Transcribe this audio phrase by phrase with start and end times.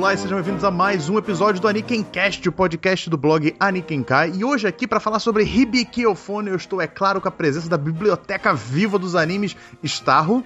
[0.00, 4.32] Olá e sejam bem-vindos a mais um episódio do Anikencast, o podcast do blog Anikenkai.
[4.34, 7.76] E hoje aqui para falar sobre Hibikiofone, eu estou, é claro, com a presença da
[7.76, 10.42] biblioteca viva dos animes Starro.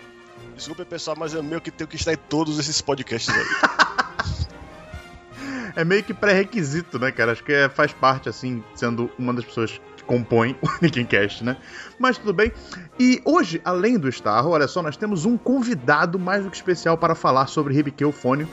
[0.57, 4.47] Desculpa, pessoal, mas eu meio que tenho que estar em todos esses podcasts aí.
[5.77, 7.31] é meio que pré-requisito, né, cara?
[7.31, 11.57] Acho que é, faz parte, assim, sendo uma das pessoas que compõe o Anikincast, né?
[11.97, 12.51] Mas tudo bem.
[12.99, 16.99] E hoje, além do Starro, olha só, nós temos um convidado mais do que especial
[16.99, 18.49] para falar sobre Hibikiofone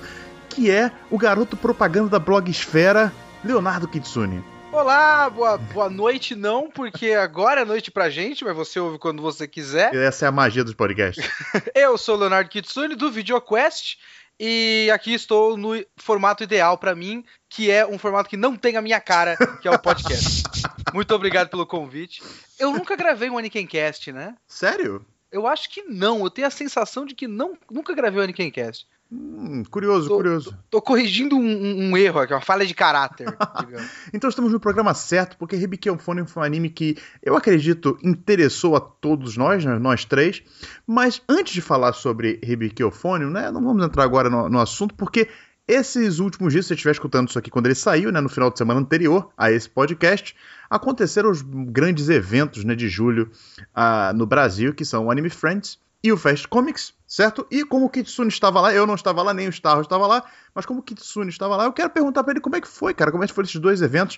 [0.52, 3.12] que é o garoto propaganda da blogosfera,
[3.44, 4.44] Leonardo Kitsune.
[4.72, 9.22] Olá, boa, boa noite não, porque agora é noite pra gente, mas você ouve quando
[9.22, 9.94] você quiser.
[9.96, 11.26] Essa é a magia dos podcasts.
[11.74, 13.98] Eu sou o Leonardo Kitsune do VideoQuest
[14.40, 18.76] e aqui estou no formato ideal para mim, que é um formato que não tem
[18.76, 20.44] a minha cara, que é o podcast.
[20.94, 22.22] Muito obrigado pelo convite.
[22.60, 24.36] Eu nunca gravei um Anikencast, né?
[24.48, 25.06] Sério?
[25.32, 26.24] Eu acho que não.
[26.24, 28.86] Eu tenho a sensação de que não, nunca gravei um Anikencast.
[29.14, 30.52] Hum, curioso, tô, curioso.
[30.52, 33.28] Tô, tô corrigindo um, um, erro aqui, uma falha de caráter.
[34.14, 38.80] então estamos no programa certo, porque Ribikiofone foi um anime que eu acredito interessou a
[38.80, 40.42] todos nós, né, nós três.
[40.88, 45.28] Mas antes de falar sobre Ribikiofone, né, não vamos entrar agora no, no assunto, porque
[45.68, 48.50] esses últimos dias, se você estiver escutando isso aqui quando ele saiu, né, no final
[48.50, 50.34] de semana anterior a esse podcast,
[50.70, 53.30] aconteceram os grandes eventos né, de julho
[53.76, 57.46] uh, no Brasil, que são o Anime Friends e o Fast Comics, certo?
[57.52, 60.24] E como o Kitsune estava lá, eu não estava lá, nem o Starro estava lá,
[60.54, 62.94] mas como o Kitsune estava lá, eu quero perguntar para ele como é que foi,
[62.94, 64.18] cara, como é que foram esses dois eventos.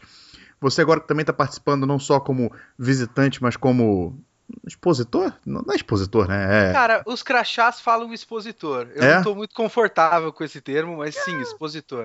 [0.62, 4.17] Você agora também está participando não só como visitante, mas como
[4.66, 5.34] expositor?
[5.45, 6.70] Não, não é expositor, né?
[6.70, 6.73] É...
[6.73, 8.88] Cara, os crachás falam expositor.
[8.95, 9.16] Eu é?
[9.16, 12.03] não tô muito confortável com esse termo, mas sim, expositor.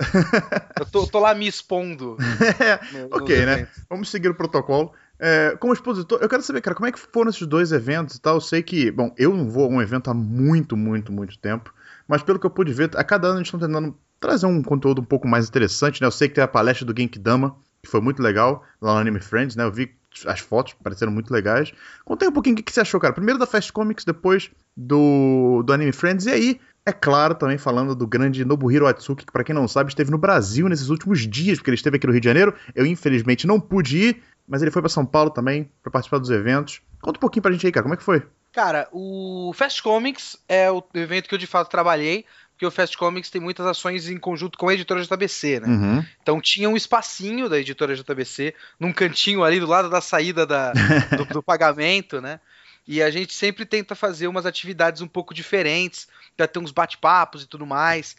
[0.78, 2.16] eu tô, tô, lá me expondo.
[2.58, 3.68] É, no, ok, né?
[3.88, 4.92] Vamos seguir o protocolo.
[5.20, 8.20] É, como expositor, eu quero saber, cara, como é que foram esses dois eventos e
[8.20, 8.36] tal?
[8.36, 11.74] Eu sei que, bom, eu não vou a um evento há muito, muito, muito tempo,
[12.06, 14.62] mas pelo que eu pude ver, a cada ano a gente está tentando trazer um
[14.62, 16.06] conteúdo um pouco mais interessante, né?
[16.06, 19.20] Eu sei que tem a palestra do Genkidama, que foi muito legal, lá no Anime
[19.20, 19.64] Friends, né?
[19.64, 21.72] Eu vi as fotos, pareceram muito legais.
[22.04, 23.12] Contei um pouquinho o que, você achou, cara.
[23.12, 27.94] Primeiro da Fast Comics, depois do, do Anime Friends, e aí é claro, também falando
[27.94, 31.58] do grande Nobuhiro Atsuki, que para quem não sabe, esteve no Brasil nesses últimos dias,
[31.58, 32.54] porque ele esteve aqui no Rio de Janeiro.
[32.74, 36.30] Eu, infelizmente, não pude ir, mas ele foi para São Paulo também para participar dos
[36.30, 36.80] eventos.
[37.00, 38.26] Conta um pouquinho pra gente aí, cara, como é que foi?
[38.52, 42.96] Cara, o Fast Comics é o evento que eu de fato trabalhei, porque o Fast
[42.96, 45.68] Comics tem muitas ações em conjunto com a editora JBC, né?
[45.68, 46.04] Uhum.
[46.22, 50.72] Então tinha um espacinho da editora JBC, num cantinho ali do lado da saída da,
[51.16, 52.40] do, do pagamento, né?
[52.86, 57.42] E a gente sempre tenta fazer umas atividades um pouco diferentes, para ter uns bate-papos
[57.42, 58.16] e tudo mais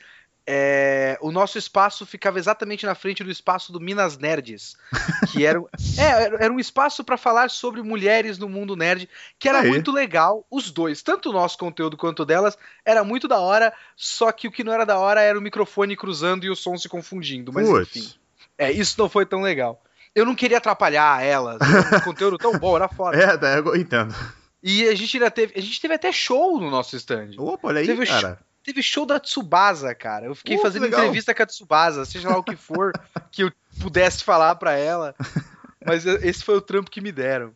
[0.51, 4.75] é, o nosso espaço ficava exatamente na frente do espaço do Minas Nerds,
[5.31, 5.59] que era,
[5.95, 10.43] é, era um espaço para falar sobre mulheres no mundo nerd, que era muito legal,
[10.49, 14.47] os dois, tanto o nosso conteúdo quanto o delas, era muito da hora, só que
[14.47, 17.53] o que não era da hora era o microfone cruzando e o som se confundindo,
[17.53, 17.95] mas Puts.
[17.95, 18.13] enfim.
[18.57, 19.79] É, isso não foi tão legal.
[20.15, 23.15] Eu não queria atrapalhar elas, o conteúdo tão bom, era foda.
[23.15, 24.15] É, eu entendo.
[24.63, 27.35] E a gente ainda teve, a gente teve até show no nosso stand.
[27.37, 28.39] Opa, olha aí, teve cara.
[28.63, 30.25] Teve show da Tsubasa, cara.
[30.25, 32.91] Eu fiquei uh, fazendo entrevista com a Tsubasa, seja lá o que for
[33.31, 35.15] que eu pudesse falar para ela.
[35.85, 37.53] Mas esse foi o trampo que me deram.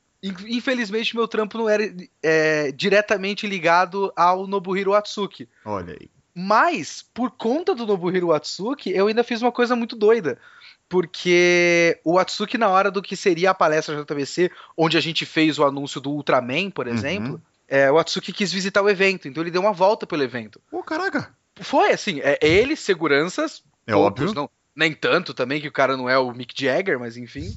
[0.47, 1.83] Infelizmente, meu trampo não era
[2.21, 5.49] é, diretamente ligado ao Nobuhiro Atsuki.
[5.65, 6.09] Olha aí.
[6.33, 10.39] Mas, por conta do Nobuhiro Atsuki, eu ainda fiz uma coisa muito doida.
[10.87, 15.59] Porque o Atsuki, na hora do que seria a palestra JBC, onde a gente fez
[15.59, 17.39] o anúncio do Ultraman, por uhum.
[17.67, 20.61] É, o Atsuki quis visitar o evento, então ele deu uma volta pelo evento.
[20.69, 21.35] Pô, oh, caraca!
[21.55, 23.63] Foi, assim, é, ele, seguranças.
[23.85, 24.33] É óbvio.
[24.33, 27.55] Não, nem tanto também, que o cara não é o Mick Jagger, mas enfim.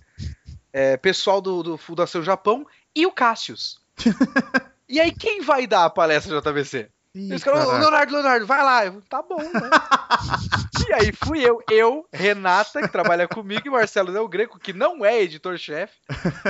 [0.72, 3.80] É, pessoal do, do Fundação Japão e o Cassius.
[4.88, 6.88] e aí, quem vai dar a palestra JVC?
[7.16, 8.84] Ih, Eles falaram, Leonardo, Leonardo, vai lá.
[8.84, 9.70] Eu, tá bom, né?
[10.86, 15.02] e aí fui eu, eu, Renata, que trabalha comigo, e Marcelo Del Greco, que não
[15.02, 15.94] é editor-chefe,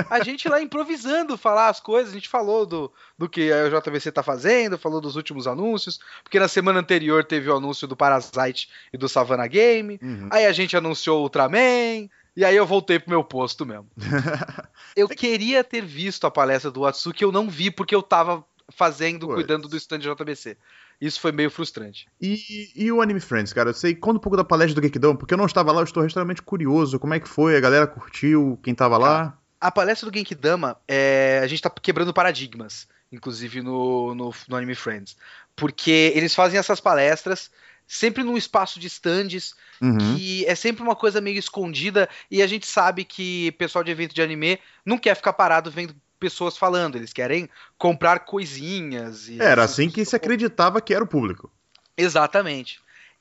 [0.09, 4.11] a gente lá improvisando falar as coisas, a gente falou do, do que a JVC
[4.11, 8.69] tá fazendo, falou dos últimos anúncios, porque na semana anterior teve o anúncio do Parasite
[8.91, 10.27] e do Savannah Game, uhum.
[10.29, 13.87] aí a gente anunciou o Ultraman, e aí eu voltei pro meu posto mesmo.
[14.97, 19.27] eu queria ter visto a palestra do Atsuki, eu não vi porque eu tava fazendo,
[19.27, 20.57] cuidando do stand JBC.
[20.99, 22.07] Isso foi meio frustrante.
[22.19, 23.69] E, e o Anime Friends, cara?
[23.69, 25.85] Eu sei, conta um pouco da palestra do Geekdom, porque eu não estava lá, eu
[25.85, 26.99] estou extremamente curioso.
[26.99, 27.55] Como é que foi?
[27.55, 28.59] A galera curtiu?
[28.63, 29.37] Quem estava lá?
[29.59, 34.75] A palestra do Genkidama, é, a gente está quebrando paradigmas, inclusive no, no, no, Anime
[34.75, 35.15] Friends.
[35.55, 37.49] Porque eles fazem essas palestras
[37.87, 39.97] sempre num espaço de stands, uhum.
[39.97, 44.13] que é sempre uma coisa meio escondida, e a gente sabe que pessoal de evento
[44.13, 49.29] de anime não quer ficar parado vendo pessoas falando, eles querem comprar coisinhas.
[49.39, 51.51] era assim que se acreditava que era o público.
[51.97, 52.79] Exatamente.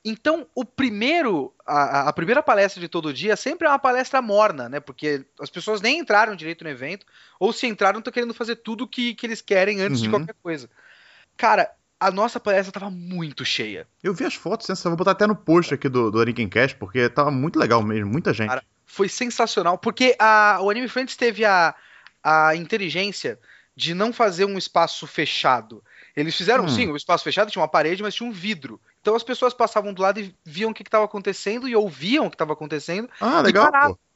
[0.08, 4.68] Então, o primeiro, a, a, primeira palestra de todo dia sempre é uma palestra morna,
[4.68, 4.78] né?
[4.78, 7.04] Porque as pessoas nem entraram direito no evento,
[7.40, 10.04] ou se entraram, estão querendo fazer tudo que, que eles querem antes uhum.
[10.04, 10.70] de qualquer coisa.
[11.36, 13.88] Cara, a nossa palestra tava muito cheia.
[14.00, 14.74] Eu vi as fotos, né?
[14.84, 18.08] vou botar até no post aqui do, do Aniken Cash, porque tava muito legal mesmo,
[18.08, 18.48] muita gente.
[18.48, 21.74] Cara, foi sensacional, porque a, o Anime Friends teve a,
[22.26, 23.38] a inteligência
[23.76, 25.84] de não fazer um espaço fechado.
[26.16, 26.68] Eles fizeram, hum.
[26.68, 28.80] sim, o um espaço fechado tinha uma parede, mas tinha um vidro.
[29.00, 32.30] Então as pessoas passavam do lado e viam o que estava acontecendo e ouviam o
[32.30, 33.08] que estava acontecendo.
[33.20, 33.70] Ah, legal.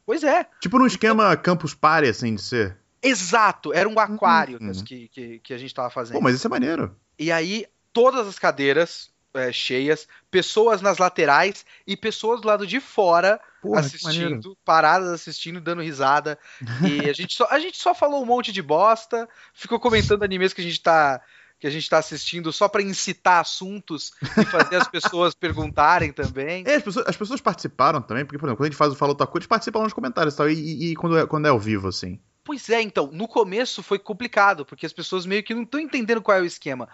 [0.04, 0.44] Pois é.
[0.60, 2.76] Tipo num esquema então, campus party, assim, de ser.
[3.00, 6.14] Exato, era um aquário hum, que, que, que, a gente estava fazendo.
[6.14, 6.96] Pô, mas isso é maneiro.
[7.18, 12.80] E aí, todas as cadeiras é, cheias, pessoas nas laterais e pessoas do lado de
[12.80, 16.38] fora Porra, assistindo, paradas assistindo, dando risada.
[16.86, 20.52] E a gente, só, a gente só falou um monte de bosta, ficou comentando animes
[20.52, 21.20] que a gente tá
[21.60, 26.64] que a gente está assistindo só para incitar assuntos e fazer as pessoas perguntarem também.
[26.66, 28.96] É, as pessoas, as pessoas, participaram também, porque, por exemplo, quando a gente faz o
[28.96, 31.58] Falou Taku, eles participam nos comentários tal, e, e, e quando, é, quando é ao
[31.58, 32.18] vivo, assim.
[32.42, 36.22] Pois é, então, no começo foi complicado, porque as pessoas meio que não estão entendendo
[36.22, 36.88] qual é o esquema.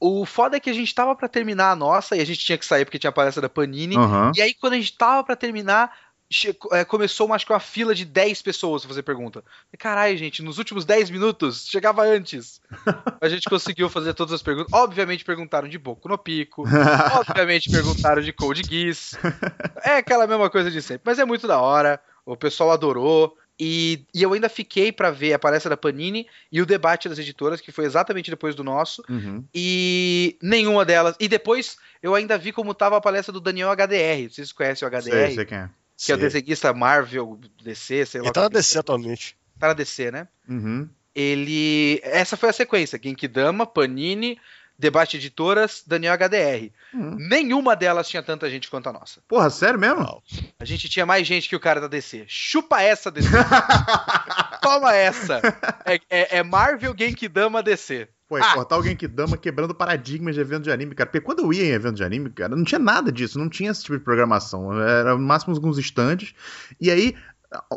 [0.00, 2.58] O foda é que a gente tava para terminar a nossa e a gente tinha
[2.58, 3.96] que sair porque tinha a palestra da Panini.
[3.96, 4.30] Uhum.
[4.36, 5.92] E aí, quando a gente tava para terminar,
[6.72, 9.42] é, começou acho que uma fila de 10 pessoas pra fazer pergunta.
[9.78, 12.60] Caralho, gente, nos últimos 10 minutos, chegava antes.
[13.20, 14.72] A gente conseguiu fazer todas as perguntas.
[14.72, 16.64] Obviamente perguntaram de Boku no Pico.
[17.18, 19.18] obviamente perguntaram de Code Geass.
[19.82, 21.02] É aquela mesma coisa de sempre.
[21.04, 21.98] Mas é muito da hora.
[22.26, 23.34] O pessoal adorou.
[23.60, 27.18] E, e, eu ainda fiquei para ver a palestra da Panini e o debate das
[27.18, 29.02] editoras, que foi exatamente depois do nosso.
[29.08, 29.44] Uhum.
[29.52, 31.16] E nenhuma delas.
[31.18, 34.30] E depois eu ainda vi como tava a palestra do Daniel HDR.
[34.30, 35.02] Vocês conhecem o HDR?
[35.02, 35.66] Sei, sei quem é.
[35.96, 36.14] Que sei.
[36.14, 38.28] é o desenhista Marvel, DC, sei lá.
[38.28, 38.80] Ele tá na DC é.
[38.80, 39.36] atualmente.
[39.58, 40.28] Tá na DC, né?
[40.48, 40.88] Uhum.
[41.12, 42.00] Ele.
[42.04, 44.38] Essa foi a sequência: Genkidama, Panini,
[44.78, 46.70] Debate Editoras, Daniel HDR.
[46.94, 47.16] Hum.
[47.18, 49.20] Nenhuma delas tinha tanta gente quanto a nossa.
[49.26, 50.22] Porra, sério mesmo?
[50.58, 52.24] A gente tinha mais gente que o cara da DC.
[52.28, 53.28] Chupa essa, DC.
[54.62, 55.40] Toma essa.
[55.84, 58.08] É, é, é Marvel Genkidama DC.
[58.28, 58.54] Pô, é ah.
[58.54, 61.08] cortar alguém que dama quebrando paradigmas de evento de anime, cara.
[61.08, 63.70] Porque quando eu ia em evento de anime, cara, não tinha nada disso, não tinha
[63.70, 64.80] esse tipo de programação.
[64.80, 66.34] Era no máximo alguns estandes.
[66.78, 67.16] E aí,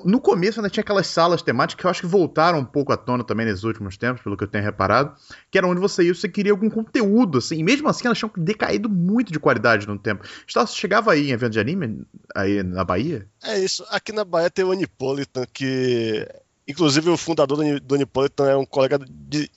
[0.03, 2.97] no começo ainda tinha aquelas salas temáticas que eu acho que voltaram um pouco à
[2.97, 5.15] tona também nesses últimos tempos, pelo que eu tenho reparado,
[5.49, 8.31] que era onde você ia, você queria algum conteúdo, assim, e mesmo assim elas tinham
[8.35, 10.25] decaído muito de qualidade no tempo.
[10.45, 13.25] Você chegava aí em evento de anime, aí na Bahia?
[13.43, 16.27] É isso, aqui na Bahia tem o Anipolitan, que
[16.67, 19.49] inclusive o fundador do Anipolitan é um colega de,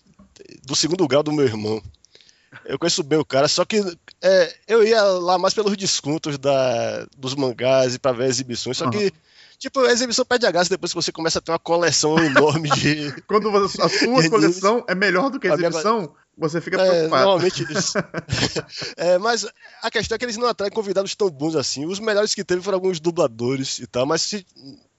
[0.65, 1.83] do segundo grau do meu irmão.
[2.65, 3.83] Eu conheço bem o cara, só que
[4.23, 8.85] é, eu ia lá mais pelos descontos da, dos mangás e para ver exibições, só
[8.85, 8.93] uhum.
[8.93, 9.13] que
[9.65, 12.69] Tipo, a exibição perde a graça depois que você começa a ter uma coleção enorme
[12.69, 13.11] de.
[13.27, 16.11] Quando você, a sua coleção é melhor do que a exibição, minha...
[16.37, 17.25] você fica é, preocupado.
[17.25, 17.97] Normalmente isso.
[18.99, 19.47] é, mas
[19.83, 21.87] a questão é que eles não atraem convidados tão bons assim.
[21.87, 24.47] Os melhores que teve foram alguns dubladores e tal, mas se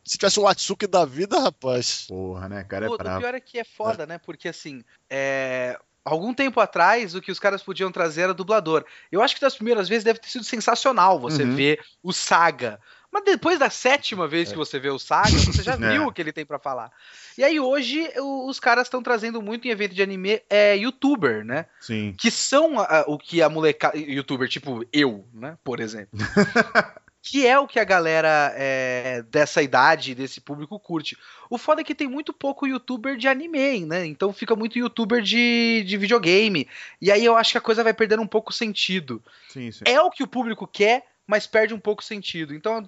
[0.03, 2.07] se tivesse um Atsuki da vida, rapaz.
[2.07, 2.87] Porra, né, cara?
[2.87, 4.07] É o, pior é que é foda, é.
[4.07, 4.17] né?
[4.17, 5.79] Porque assim, é...
[6.03, 8.83] algum tempo atrás, o que os caras podiam trazer era dublador.
[9.11, 11.55] Eu acho que das primeiras vezes deve ter sido sensacional você uhum.
[11.55, 12.79] ver o Saga.
[13.15, 14.57] Mas depois da sétima vez que é.
[14.57, 16.05] você vê o Saga, você já viu é.
[16.05, 16.91] o que ele tem para falar.
[17.37, 21.65] E aí hoje os caras estão trazendo muito em evento de anime é youtuber, né?
[21.79, 22.13] Sim.
[22.17, 26.09] Que são a, o que a molecada youtuber tipo eu, né, por exemplo.
[27.23, 31.17] que é o que a galera é, dessa idade, desse público curte.
[31.49, 34.05] O foda é que tem muito pouco youtuber de anime, né?
[34.05, 36.67] Então fica muito youtuber de, de videogame.
[37.01, 39.23] E aí eu acho que a coisa vai perdendo um pouco sentido.
[39.47, 39.85] Sim, sim.
[39.85, 42.53] É o que o público quer, mas perde um pouco sentido.
[42.53, 42.87] Então,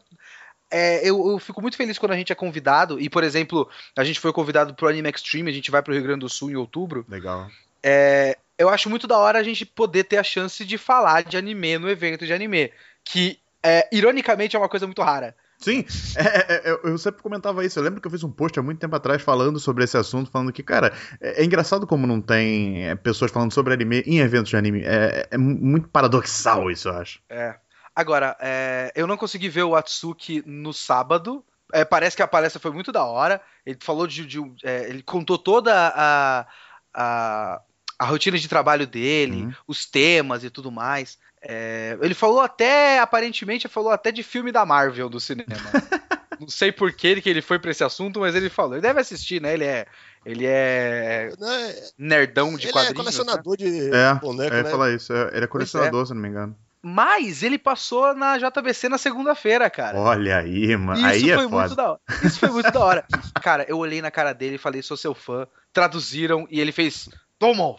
[0.69, 2.99] é, eu, eu, fico muito feliz quando a gente é convidado.
[2.99, 6.03] E, por exemplo, a gente foi convidado pro Anime Extreme, a gente vai pro Rio
[6.03, 7.05] Grande do Sul em outubro.
[7.07, 7.47] Legal.
[7.81, 11.37] É, eu acho muito da hora a gente poder ter a chance de falar de
[11.37, 12.71] anime no evento de anime.
[13.03, 15.35] Que, é, ironicamente, é uma coisa muito rara.
[15.57, 15.83] Sim,
[16.15, 17.79] é, é, é, eu sempre comentava isso.
[17.79, 20.29] Eu lembro que eu fiz um post há muito tempo atrás falando sobre esse assunto,
[20.29, 24.49] falando que, cara, é, é engraçado como não tem pessoas falando sobre anime em eventos
[24.49, 24.83] de anime.
[24.83, 27.19] É, é muito paradoxal isso, eu acho.
[27.29, 27.55] É.
[27.97, 31.43] Agora, é, eu não consegui ver o Atsuki no sábado.
[31.73, 33.41] É, parece que a palestra foi muito da hora.
[33.65, 34.23] Ele falou de.
[34.23, 36.45] de é, ele contou toda a,
[36.93, 37.61] a,
[37.97, 39.53] a, rotina de trabalho dele, uhum.
[39.67, 41.17] os temas e tudo mais.
[41.41, 45.47] É, ele falou até, aparentemente, falou até de filme da Marvel do cinema.
[46.39, 48.75] não sei por que ele foi pra esse assunto, mas ele falou.
[48.75, 49.55] Ele deve assistir, né?
[49.55, 49.87] Ele é.
[50.23, 51.31] Ele é.
[51.41, 52.91] é nerdão de ele quadrinhos.
[52.91, 53.65] Ele é colecionador né?
[53.65, 54.69] de é, boneco, é, né?
[54.69, 55.11] falar isso.
[55.11, 56.55] É, ele é colecionador, se não me engano.
[56.89, 59.99] Mas ele passou na JBC na segunda-feira, cara.
[59.99, 60.97] Olha aí, mano.
[60.97, 61.99] Isso aí é foi é muito da hora.
[62.23, 63.05] Isso foi muito da hora.
[63.43, 65.45] Cara, eu olhei na cara dele e falei, sou seu fã.
[65.73, 67.09] Traduziram e ele fez.
[67.37, 67.75] Tomo!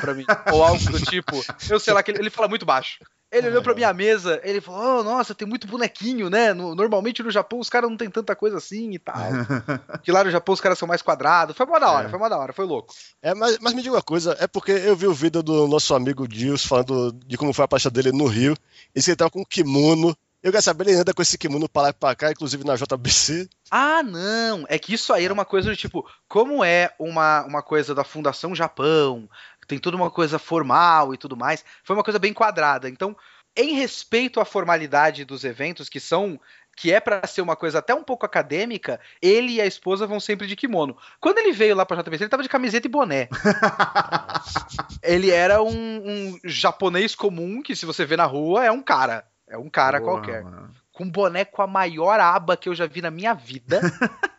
[0.00, 0.24] Pra mim.
[0.52, 1.40] Ou algo do tipo.
[1.70, 2.98] Eu sei lá, que ele, ele fala muito baixo.
[3.30, 6.54] Ele olhou pra minha mesa, ele falou: oh, nossa, tem muito bonequinho, né?
[6.54, 9.16] No, normalmente no Japão os caras não tem tanta coisa assim e tal.
[10.02, 11.54] que lá no Japão os caras são mais quadrados.
[11.54, 12.08] Foi uma da hora, é.
[12.08, 12.94] foi uma da hora, foi louco.
[13.20, 15.94] É, mas, mas me diga uma coisa, é porque eu vi o vídeo do nosso
[15.94, 18.56] amigo Dios falando de como foi a palestra dele no Rio,
[18.96, 20.16] e ele tava com um kimono.
[20.40, 22.76] Eu quero saber, ele anda com esse kimono pra lá e pra cá, inclusive na
[22.76, 23.48] JBC.
[23.70, 24.64] Ah, não!
[24.68, 28.04] É que isso aí era uma coisa do tipo, como é uma, uma coisa da
[28.04, 29.28] Fundação Japão,
[29.68, 31.64] tem toda uma coisa formal e tudo mais.
[31.84, 32.88] Foi uma coisa bem quadrada.
[32.88, 33.14] Então,
[33.54, 36.40] em respeito à formalidade dos eventos, que são
[36.74, 40.20] que é para ser uma coisa até um pouco acadêmica, ele e a esposa vão
[40.20, 40.96] sempre de kimono.
[41.20, 43.28] Quando ele veio lá pra JBC, ele tava de camiseta e boné.
[45.02, 49.24] ele era um, um, japonês comum que, se você vê na rua, é um cara.
[49.48, 50.44] É um cara Boa, qualquer.
[50.44, 50.70] Mano.
[50.92, 53.80] Com boné com a maior aba que eu já vi na minha vida.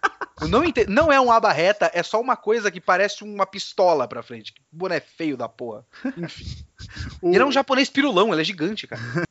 [0.49, 4.23] Não, não é um aba reta, é só uma coisa que parece uma pistola pra
[4.23, 4.53] frente.
[4.53, 5.85] Que boné feio da porra.
[6.17, 6.45] Enfim.
[7.21, 7.29] o...
[7.29, 9.01] Ele é um japonês pirulão, ele é gigante, cara.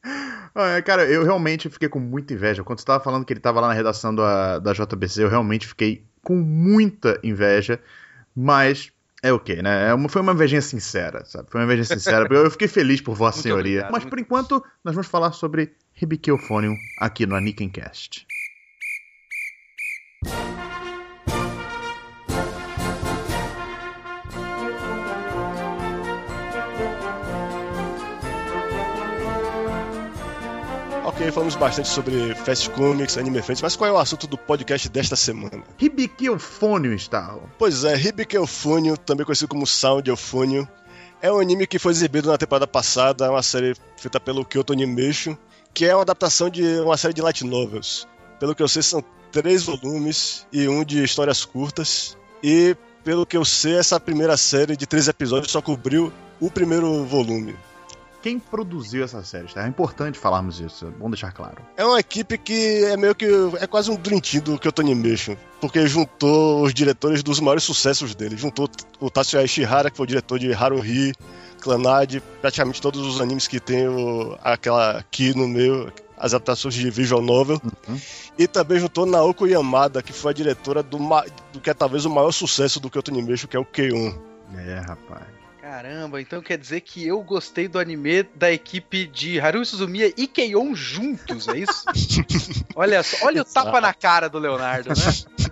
[0.55, 2.65] É, cara, eu realmente fiquei com muita inveja.
[2.65, 5.69] Quando você tava falando que ele tava lá na redação da, da JBC, eu realmente
[5.69, 7.79] fiquei com muita inveja.
[8.35, 8.91] Mas
[9.23, 9.93] é o que, né?
[9.93, 11.51] É foi uma invejinha sincera, sabe?
[11.51, 12.27] Foi uma invejinha sincera.
[12.35, 13.83] eu fiquei feliz por Vossa Senhoria.
[13.83, 13.93] Obrigado.
[13.93, 18.27] Mas por enquanto, nós vamos falar sobre Ribiqueofonium aqui no Anikencast.
[31.29, 34.89] Ok, falamos bastante sobre Fast Comics, Anime Friends, mas qual é o assunto do podcast
[34.89, 35.63] desta semana?
[35.77, 37.43] Ribiqueofônio, Starro.
[37.59, 40.67] Pois é, Ribiqueofônio, também conhecido como Sound Euphonium,
[41.21, 44.73] é um anime que foi exibido na temporada passada, é uma série feita pelo Kyoto
[44.73, 45.37] Animation,
[45.75, 48.09] que é uma adaptação de uma série de light novels.
[48.41, 52.17] Pelo que eu sei, são três volumes e um de histórias curtas.
[52.43, 57.05] E pelo que eu sei, essa primeira série de três episódios só cobriu o primeiro
[57.05, 57.55] volume
[58.23, 59.65] quem produziu essa série, tá?
[59.65, 61.63] É importante falarmos isso, é bom deixar claro.
[61.77, 63.27] É uma equipe que é meio que.
[63.61, 68.37] é quase um team do Kyoto Animation, porque juntou os diretores dos maiores sucessos dele.
[68.37, 68.69] Juntou
[69.01, 71.13] o Tatsuya Ishihara, que foi o diretor de Haruhi,
[71.61, 76.91] Clannad, praticamente todos os animes que tem o, aquela aqui no meio, as adaptações de
[76.91, 77.61] visual novel.
[77.89, 78.01] Uhum.
[78.37, 80.99] E também juntou Naoko Yamada, que foi a diretora do,
[81.53, 84.19] do que é talvez o maior sucesso do Kyoto Animation, que é o K1.
[84.57, 85.38] É, rapaz.
[85.81, 90.27] Caramba, então quer dizer que eu gostei do anime da equipe de Haruhi Suzumiya e
[90.27, 91.85] Keion juntos, é isso?
[92.75, 95.47] olha só, olha o tapa na cara do Leonardo, né?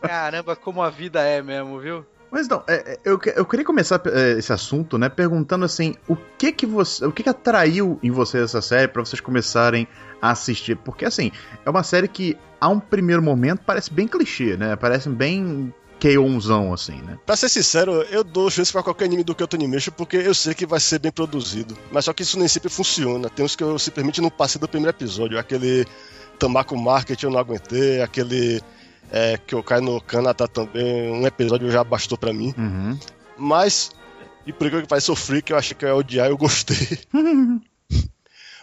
[0.00, 2.06] Caramba, como a vida é mesmo, viu?
[2.30, 6.16] Mas não, é, é eu, eu queria começar é, esse assunto, né, perguntando assim, o
[6.16, 9.86] que que você, o que que atraiu em você essa série para vocês começarem
[10.22, 10.78] a assistir?
[10.78, 11.30] Porque assim,
[11.62, 14.76] é uma série que a um primeiro momento parece bem clichê, né?
[14.76, 17.18] Parece bem KOzão, assim, né?
[17.26, 20.54] Pra ser sincero, eu dou chance pra qualquer anime do Kyoto Animation porque eu sei
[20.54, 21.76] que vai ser bem produzido.
[21.92, 23.28] Mas só que isso nem sempre funciona.
[23.28, 25.38] Tem uns que eu simplesmente não passei do primeiro episódio.
[25.38, 25.86] Aquele
[26.38, 28.62] Tamako Market eu não aguentei, aquele
[29.12, 32.54] é, que eu caio no Kanata também, um episódio já bastou pra mim.
[32.56, 32.98] Uhum.
[33.36, 33.90] Mas,
[34.46, 36.98] e por que parece sofrer, que eu achei que eu ia odiar eu gostei.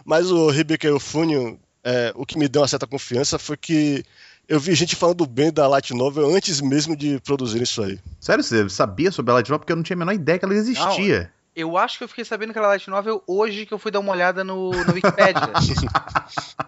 [0.06, 4.03] Mas o Hibike Eufunio, é, o que me deu uma certa confiança foi que
[4.48, 8.00] eu vi gente falando bem da Light Novel antes mesmo de produzir isso aí.
[8.20, 9.60] Sério, você sabia sobre a Light Novel?
[9.60, 11.22] Porque eu não tinha a menor ideia que ela existia.
[11.24, 13.92] Não, eu acho que eu fiquei sabendo que era Light Novel hoje que eu fui
[13.92, 15.51] dar uma olhada no, no Wikipedia.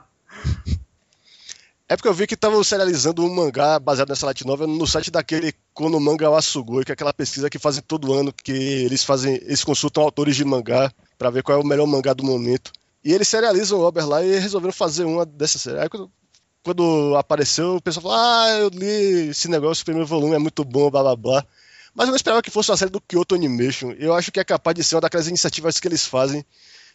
[1.87, 5.09] é porque eu vi que estavam serializando um mangá baseado nessa Light Novel no site
[5.09, 9.35] daquele Kono Manga Wasugoi, que é aquela pesquisa que fazem todo ano, que eles fazem,
[9.35, 12.73] eles consultam autores de mangá para ver qual é o melhor mangá do momento.
[13.05, 15.81] E eles serializam o Robert lá e resolveram fazer uma dessas séries.
[15.81, 15.89] Aí
[16.63, 20.63] quando apareceu, o pessoal falou: Ah, eu li esse negócio, o primeiro volume é muito
[20.63, 21.45] bom, blá blá blá.
[21.93, 23.91] Mas eu não esperava que fosse uma série do Kyoto Animation.
[23.97, 26.45] Eu acho que é capaz de ser uma daquelas iniciativas que eles fazem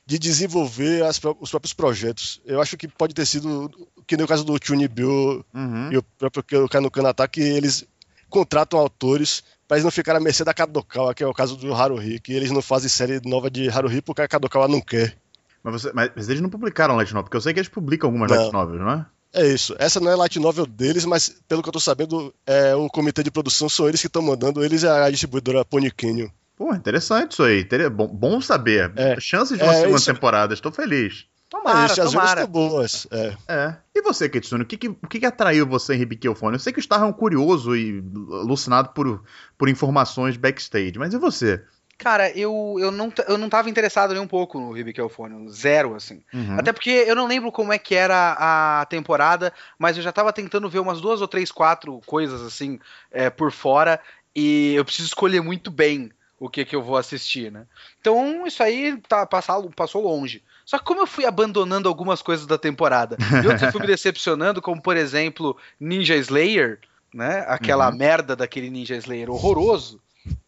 [0.07, 2.41] de desenvolver as, os próprios projetos.
[2.45, 3.71] Eu acho que pode ter sido,
[4.07, 5.93] que nem o caso do Chunibyo uhum.
[5.93, 7.87] e o próprio Kano Kanata, que eles
[8.29, 11.73] contratam autores para eles não ficarem à mercê da Kadokawa, que é o caso do
[11.73, 15.17] Haruhi, que eles não fazem série nova de Haruhi porque a Kadokawa não quer.
[15.63, 18.09] Mas, você, mas, mas eles não publicaram Light Novel, porque eu sei que eles publicam
[18.09, 18.37] algumas não.
[18.37, 19.07] Light Novels, não é?
[19.35, 19.75] É isso.
[19.79, 23.23] Essa não é light novel deles, mas pelo que eu tô sabendo, é o comitê
[23.23, 26.29] de produção são eles que estão mandando, eles é a distribuidora Pony Canyon.
[26.57, 27.67] Pô, interessante isso aí.
[27.91, 28.93] Bom, bom saber.
[28.95, 29.19] É.
[29.19, 30.13] Chances de uma é, segunda isso...
[30.13, 31.27] temporada, estou feliz.
[31.51, 32.43] Tomara, é, tomara.
[32.43, 33.07] As boas.
[33.11, 33.37] É.
[33.49, 33.77] é.
[33.95, 36.55] E você, Kitsune, o que, que, o que, que atraiu você em Ribiqueofone?
[36.55, 39.23] Eu sei que estava curioso e alucinado por,
[39.59, 41.63] por informações backstage, mas e você?
[41.97, 46.23] Cara, eu, eu, não, eu não tava interessado nem um pouco no Ribiquelfone, zero, assim.
[46.33, 46.59] Uhum.
[46.59, 50.33] Até porque eu não lembro como é que era a temporada, mas eu já tava
[50.33, 54.01] tentando ver umas duas ou três, quatro coisas, assim, é, por fora,
[54.35, 57.65] e eu preciso escolher muito bem o que que eu vou assistir, né?
[58.01, 60.43] Então, isso aí tá, passou, passou longe.
[60.65, 63.87] Só que como eu fui abandonando algumas coisas da temporada, e outros eu fui me
[63.87, 66.81] decepcionando, como por exemplo Ninja Slayer,
[67.15, 67.45] né?
[67.47, 67.97] Aquela uhum.
[67.97, 70.01] merda daquele Ninja Slayer horroroso.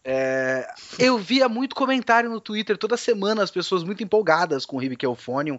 [0.04, 0.68] É,
[0.99, 5.04] eu via muito comentário no Twitter toda semana, as pessoas muito empolgadas com o Ribic
[5.04, 5.59] Euphonium.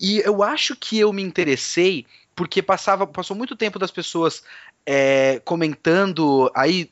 [0.00, 4.42] E eu acho que eu me interessei porque passava, passou muito tempo das pessoas
[4.84, 6.90] é, comentando aí.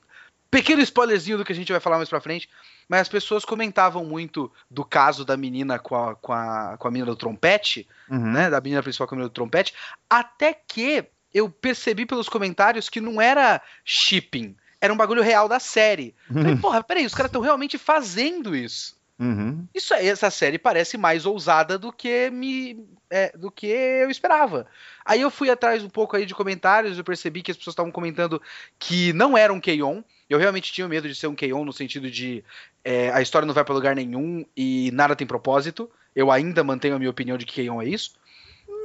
[0.51, 2.49] Pequeno spoilerzinho do que a gente vai falar mais pra frente,
[2.89, 6.91] mas as pessoas comentavam muito do caso da menina com a, com a, com a
[6.93, 8.33] menina do trompete, uhum.
[8.33, 8.49] né?
[8.49, 9.75] Da menina principal com a menina do trompete,
[10.09, 14.55] até que eu percebi pelos comentários que não era shipping,
[14.85, 16.15] era um bagulho real da série.
[16.29, 16.43] Uhum.
[16.43, 18.95] Falei, porra, peraí, os caras estão realmente fazendo isso.
[19.19, 19.67] Uhum.
[19.73, 24.67] Isso essa série parece mais ousada do que me é, do que eu esperava.
[25.05, 27.93] Aí eu fui atrás um pouco aí de comentários, eu percebi que as pessoas estavam
[27.93, 28.43] comentando
[28.79, 30.03] que não era um Keion.
[30.29, 32.45] Eu realmente tinha medo de ser um Keion no sentido de
[32.85, 35.91] é, a história não vai para lugar nenhum e nada tem propósito.
[36.15, 38.13] Eu ainda mantenho a minha opinião de que Keion é isso.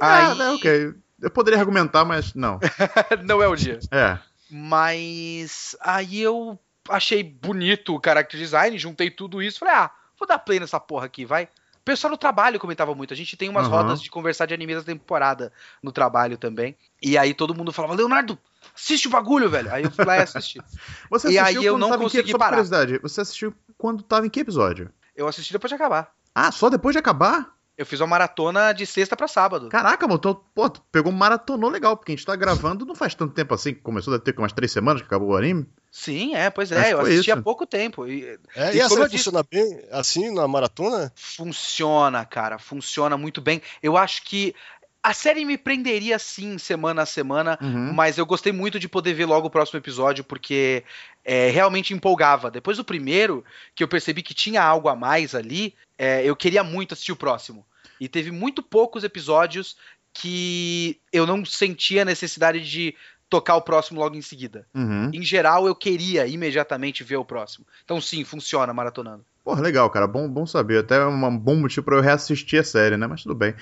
[0.00, 0.40] Ah, aí...
[0.40, 0.94] é ok.
[1.20, 2.58] Eu poderia argumentar, mas não.
[3.26, 3.78] não é o dia.
[3.90, 4.18] É.
[4.50, 10.38] Mas aí eu achei bonito o character design, juntei tudo isso, falei, ah, vou dar
[10.38, 11.48] play nessa porra aqui, vai.
[11.80, 13.14] O pessoal no trabalho comentava muito.
[13.14, 13.72] A gente tem umas uhum.
[13.72, 15.50] rodas de conversar de anime da temporada
[15.82, 16.76] no trabalho também.
[17.02, 18.38] E aí todo mundo falava, Leonardo,
[18.74, 19.72] assiste o bagulho, velho.
[19.72, 20.60] Aí eu fui lá e assisti.
[21.08, 22.50] Você e aí eu não consegui parar.
[22.50, 24.92] Curiosidade, você assistiu quando tava em que episódio?
[25.16, 26.12] Eu assisti depois de acabar.
[26.34, 27.56] Ah, só depois de acabar?
[27.80, 29.70] Eu fiz uma maratona de sexta para sábado.
[29.70, 32.94] Caraca, mano, então, pô, tu pegou um maratonou legal, porque a gente tá gravando não
[32.94, 35.66] faz tanto tempo assim, começou a ter umas três semanas que acabou o anime.
[35.90, 37.38] Sim, é, pois é, eu assisti isso.
[37.38, 38.06] há pouco tempo.
[38.06, 41.10] E, é, e, e a série funciona bem assim na maratona?
[41.16, 43.62] Funciona, cara, funciona muito bem.
[43.82, 44.54] Eu acho que
[45.02, 47.94] a série me prenderia sim semana a semana, uhum.
[47.94, 50.84] mas eu gostei muito de poder ver logo o próximo episódio, porque
[51.24, 52.50] é, realmente empolgava.
[52.50, 53.42] Depois do primeiro,
[53.74, 57.16] que eu percebi que tinha algo a mais ali, é, eu queria muito assistir o
[57.16, 57.64] próximo.
[58.00, 59.76] E teve muito poucos episódios
[60.12, 62.94] que eu não sentia a necessidade de
[63.28, 64.66] tocar o próximo logo em seguida.
[64.74, 65.10] Uhum.
[65.14, 67.64] Em geral, eu queria imediatamente ver o próximo.
[67.84, 69.24] Então, sim, funciona maratonando.
[69.44, 70.06] Porra, legal, cara.
[70.06, 70.78] Bom, bom saber.
[70.78, 73.06] Até um bom motivo para eu reassistir a série, né?
[73.06, 73.54] Mas tudo bem.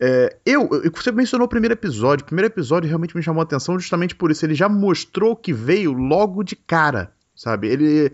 [0.00, 2.22] É, eu, você mencionou o primeiro episódio.
[2.22, 4.44] O primeiro episódio realmente me chamou a atenção justamente por isso.
[4.44, 7.68] Ele já mostrou que veio logo de cara, sabe?
[7.68, 8.12] Ele,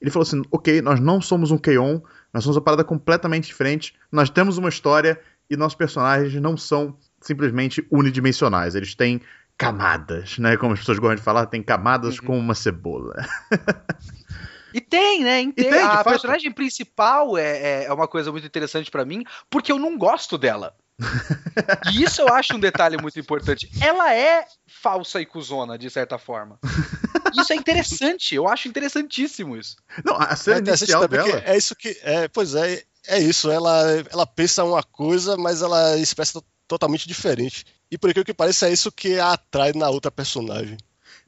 [0.00, 2.00] ele falou assim: ok, nós não somos um Keion,
[2.32, 3.94] nós somos uma parada completamente diferente.
[4.10, 8.74] Nós temos uma história e nossos personagens não são simplesmente unidimensionais.
[8.74, 9.20] Eles têm
[9.56, 10.56] camadas, né?
[10.56, 12.26] Como as pessoas gostam de falar, tem camadas uhum.
[12.26, 13.14] como uma cebola.
[14.72, 15.40] E tem, né?
[15.40, 19.72] E tem, a personagem principal é, é, é uma coisa muito interessante para mim, porque
[19.72, 20.74] eu não gosto dela.
[21.92, 23.70] e isso eu acho um detalhe muito importante.
[23.80, 26.58] Ela é falsa e cuzona, de certa forma.
[27.42, 29.76] Isso é interessante, eu acho interessantíssimo isso.
[30.04, 31.42] Não, a cena é inicial dela...
[31.44, 31.96] É isso que...
[32.02, 33.50] É, pois é, é isso.
[33.50, 37.64] Ela, ela pensa uma coisa, mas ela expressa totalmente diferente.
[37.90, 40.76] E por que que parece, é isso que a atrai na outra personagem.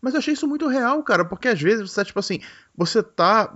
[0.01, 2.41] Mas eu achei isso muito real, cara, porque às vezes você tá, tipo assim,
[2.75, 3.53] você tá.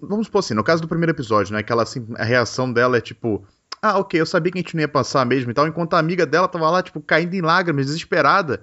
[0.00, 1.60] Vamos supor assim, no caso do primeiro episódio, né?
[1.60, 3.46] Aquela assim, a reação dela é tipo,
[3.80, 5.66] ah, ok, eu sabia que a gente não ia passar mesmo e tal.
[5.66, 8.62] Enquanto a amiga dela tava lá, tipo, caindo em lágrimas, desesperada.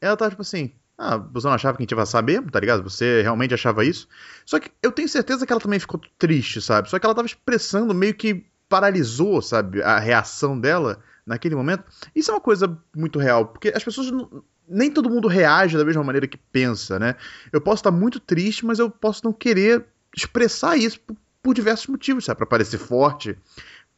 [0.00, 2.60] Ela tava, tipo assim, ah, você não achava que a gente ia passar mesmo, tá
[2.60, 2.82] ligado?
[2.82, 4.08] Você realmente achava isso?
[4.44, 6.88] Só que eu tenho certeza que ela também ficou triste, sabe?
[6.88, 9.82] Só que ela tava expressando meio que paralisou, sabe?
[9.82, 11.84] A reação dela naquele momento.
[12.14, 14.10] Isso é uma coisa muito real, porque as pessoas.
[14.10, 17.16] Não, nem todo mundo reage da mesma maneira que pensa, né?
[17.52, 19.84] Eu posso estar muito triste, mas eu posso não querer
[20.16, 22.38] expressar isso por, por diversos motivos, sabe?
[22.38, 23.36] Pra parecer forte,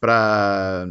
[0.00, 0.86] pra,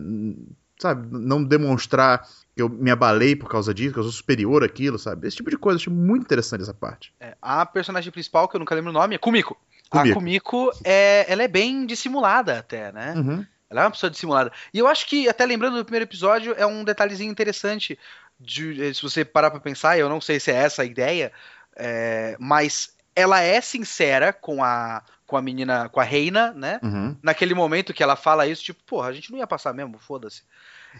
[0.79, 5.27] sabe, não demonstrar eu me abalei por causa disso, que eu sou superior àquilo, sabe?
[5.27, 7.13] Esse tipo de coisa, eu achei muito interessante essa parte.
[7.19, 9.57] É, a personagem principal, que eu nunca lembro o nome, é Kumiko.
[9.89, 10.11] Kumiko.
[10.11, 13.13] A Kumiko, é, ela é bem dissimulada até, né?
[13.15, 13.45] Uhum.
[13.69, 14.51] Ela é uma pessoa dissimulada.
[14.71, 17.97] E eu acho que, até lembrando do primeiro episódio, é um detalhezinho interessante.
[18.39, 21.31] De, se você parar pra pensar, eu não sei se é essa a ideia,
[21.75, 26.79] é, mas ela é sincera com a, com a menina, com a Reina, né?
[26.83, 27.15] Uhum.
[27.21, 30.43] Naquele momento que ela fala isso, tipo, porra, a gente não ia passar mesmo, foda-se.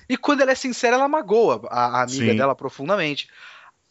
[0.07, 2.35] E quando ela é sincera, ela magoa a, a amiga Sim.
[2.35, 3.29] dela profundamente.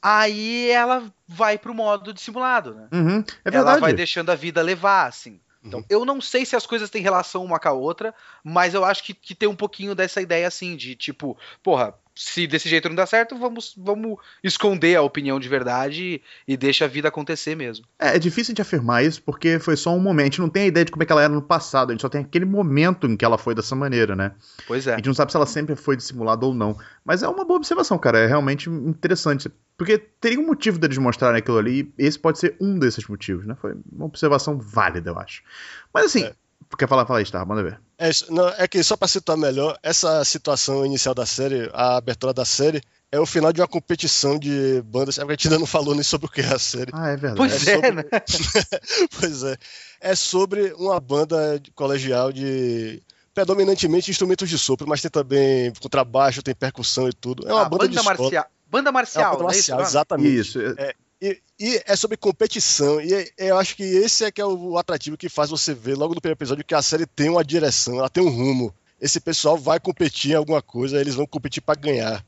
[0.00, 2.88] Aí ela vai pro modo dissimulado, né?
[2.92, 5.40] Uhum, é ela vai deixando a vida levar, assim.
[5.64, 5.86] Então, uhum.
[5.88, 8.12] eu não sei se as coisas têm relação uma com a outra,
[8.42, 12.46] mas eu acho que, que tem um pouquinho dessa ideia assim, de tipo, porra, se
[12.46, 16.84] desse jeito não dá certo, vamos, vamos esconder a opinião de verdade e, e deixa
[16.84, 17.86] a vida acontecer mesmo.
[17.98, 20.22] É, é difícil a gente afirmar isso porque foi só um momento.
[20.22, 21.92] A gente não tem a ideia de como é que ela era no passado, a
[21.92, 24.32] gente só tem aquele momento em que ela foi dessa maneira, né?
[24.66, 24.94] Pois é.
[24.94, 26.76] A gente não sabe se ela sempre foi dissimulada ou não.
[27.04, 28.18] Mas é uma boa observação, cara.
[28.18, 29.50] É realmente interessante.
[29.76, 33.46] Porque teria um motivo deles mostrarem aquilo ali, e esse pode ser um desses motivos,
[33.46, 33.56] né?
[33.60, 35.42] Foi uma observação válida, eu acho.
[35.92, 36.24] Mas assim.
[36.24, 36.41] É
[36.78, 37.06] Quer falar?
[37.06, 37.80] Fala aí, Star, manda ver.
[37.98, 42.32] É, não, é que só para citar melhor, essa situação inicial da série, a abertura
[42.34, 45.18] da série, é o final de uma competição de bandas.
[45.18, 46.90] É a gente ainda não falou nem sobre o que é a série.
[46.94, 47.36] Ah, é verdade.
[47.36, 47.90] Pois é, é sobre...
[47.92, 48.04] né?
[49.20, 49.56] pois é.
[50.00, 53.02] É sobre uma banda colegial de
[53.34, 57.48] predominantemente instrumentos de sopro, mas tem também contrabaixo, tem percussão e tudo.
[57.48, 58.16] É uma Ah, banda, de escola.
[58.18, 58.46] marcial.
[58.66, 59.90] Banda marcial, É uma banda é isso, marcial, o nome?
[59.90, 60.38] exatamente.
[60.38, 60.58] Isso.
[60.78, 63.00] É, e, e é sobre competição.
[63.00, 65.96] E é- eu acho que esse é que é o atrativo que faz você ver
[65.96, 68.74] logo no primeiro episódio que a série tem uma direção, ela tem um rumo.
[69.00, 72.24] Esse pessoal vai competir em alguma coisa, eles vão competir para ganhar.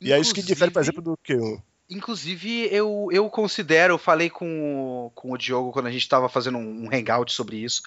[0.00, 1.62] E é isso que difere, por Inclusive- exemplo, do Q1.
[1.90, 6.28] Inclusive, eu, eu considero, eu falei com, o- com o Diogo quando a gente tava
[6.28, 7.80] fazendo um, um hangout sobre isso,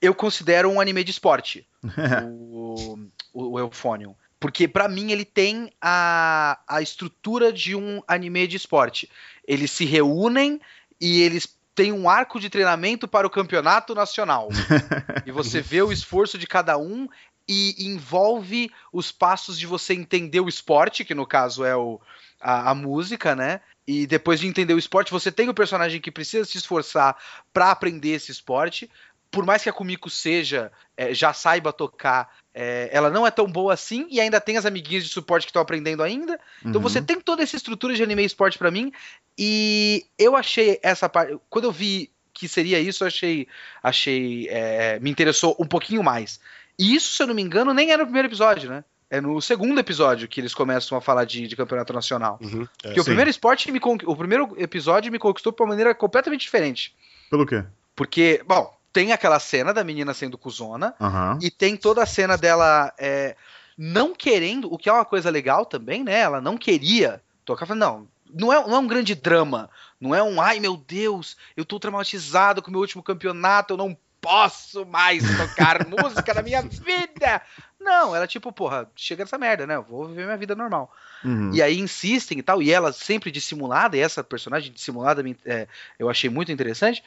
[0.00, 1.66] eu considero um anime de esporte,
[2.30, 2.96] o,
[3.32, 4.14] o, o Euphonium.
[4.40, 9.10] Porque pra mim ele tem a, a estrutura de um anime de esporte.
[9.46, 10.60] Eles se reúnem
[11.00, 14.48] e eles têm um arco de treinamento para o campeonato nacional.
[15.26, 17.08] e você vê o esforço de cada um
[17.48, 22.00] e envolve os passos de você entender o esporte, que no caso é o,
[22.40, 23.60] a, a música, né?
[23.86, 27.16] E depois de entender o esporte, você tem o personagem que precisa se esforçar
[27.52, 28.90] para aprender esse esporte.
[29.30, 32.28] Por mais que a Kumiko seja, é, já saiba tocar,
[32.60, 35.50] é, ela não é tão boa assim e ainda tem as amiguinhas de suporte que
[35.50, 36.40] estão aprendendo ainda.
[36.60, 36.80] Então Uhum.
[36.80, 38.92] você tem toda essa estrutura de anime esporte pra mim
[39.38, 43.46] e eu achei essa parte, quando eu vi que seria isso, eu achei,
[43.80, 46.40] achei, é, me interessou um pouquinho mais.
[46.76, 48.82] E isso, se eu não me engano, nem é no primeiro episódio, né?
[49.10, 52.38] É no segundo episódio que eles começam a falar de, de campeonato nacional.
[52.42, 52.88] Uhum, é.
[52.88, 56.94] Porque o primeiro esporte me o primeiro episódio me conquistou de uma maneira completamente diferente.
[57.30, 57.64] Pelo quê?
[57.96, 61.38] Porque, bom, tem aquela cena da menina sendo cuzona, Aham.
[61.42, 63.36] e tem toda a cena dela é,
[63.76, 66.18] não querendo, o que é uma coisa legal também, né?
[66.18, 67.66] Ela não queria tocar.
[67.66, 69.70] Falando, não, não é, não é um grande drama.
[70.00, 73.78] Não é um, ai meu Deus, eu tô traumatizado com o meu último campeonato, eu
[73.78, 77.40] não posso mais tocar música na minha vida.
[77.80, 79.76] Não, ela tipo, porra, chega dessa merda, né?
[79.76, 80.92] Eu vou viver minha vida normal.
[81.24, 81.52] Uhum.
[81.52, 85.66] E aí insistem e tal, e ela sempre dissimulada, e essa personagem dissimulada é,
[85.98, 87.02] eu achei muito interessante.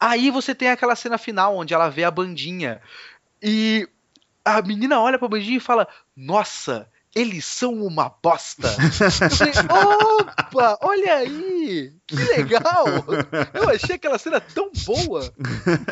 [0.00, 2.80] Aí você tem aquela cena final onde ela vê a bandinha.
[3.42, 3.88] E
[4.44, 8.68] a menina olha pra bandinha e fala: Nossa, eles são uma bosta.
[8.68, 9.52] Eu falei:
[10.20, 12.86] Opa, olha aí, que legal.
[13.54, 15.32] Eu achei aquela cena tão boa.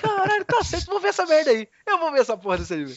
[0.00, 1.68] Caralho, tá certo, vou ver essa merda aí.
[1.86, 2.94] Eu vou ver essa porra desse anime.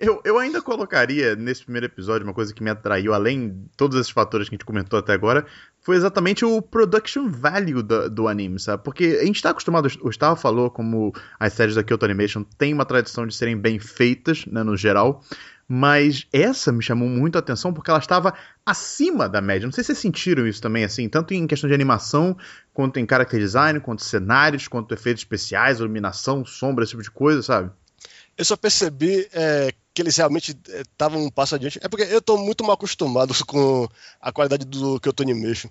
[0.00, 3.98] Eu, eu ainda colocaria nesse primeiro episódio uma coisa que me atraiu, além de todos
[3.98, 5.46] esses fatores que a gente comentou até agora,
[5.80, 8.82] foi exatamente o production value do, do anime, sabe?
[8.82, 12.74] Porque a gente tá acostumado, o Gustavo falou como as séries da Kyoto Animation têm
[12.74, 15.22] uma tradição de serem bem feitas, né, no geral,
[15.68, 19.66] mas essa me chamou muito a atenção porque ela estava acima da média.
[19.66, 22.36] Não sei se vocês sentiram isso também, assim, tanto em questão de animação,
[22.72, 27.42] quanto em character design, quanto cenários, quanto efeitos especiais, iluminação, sombra, esse tipo de coisa,
[27.42, 27.70] sabe?
[28.38, 31.80] Eu só percebi é, que eles realmente estavam um passo adiante.
[31.82, 33.88] É porque eu estou muito mal acostumado com
[34.20, 35.70] a qualidade do Kyoto Animation.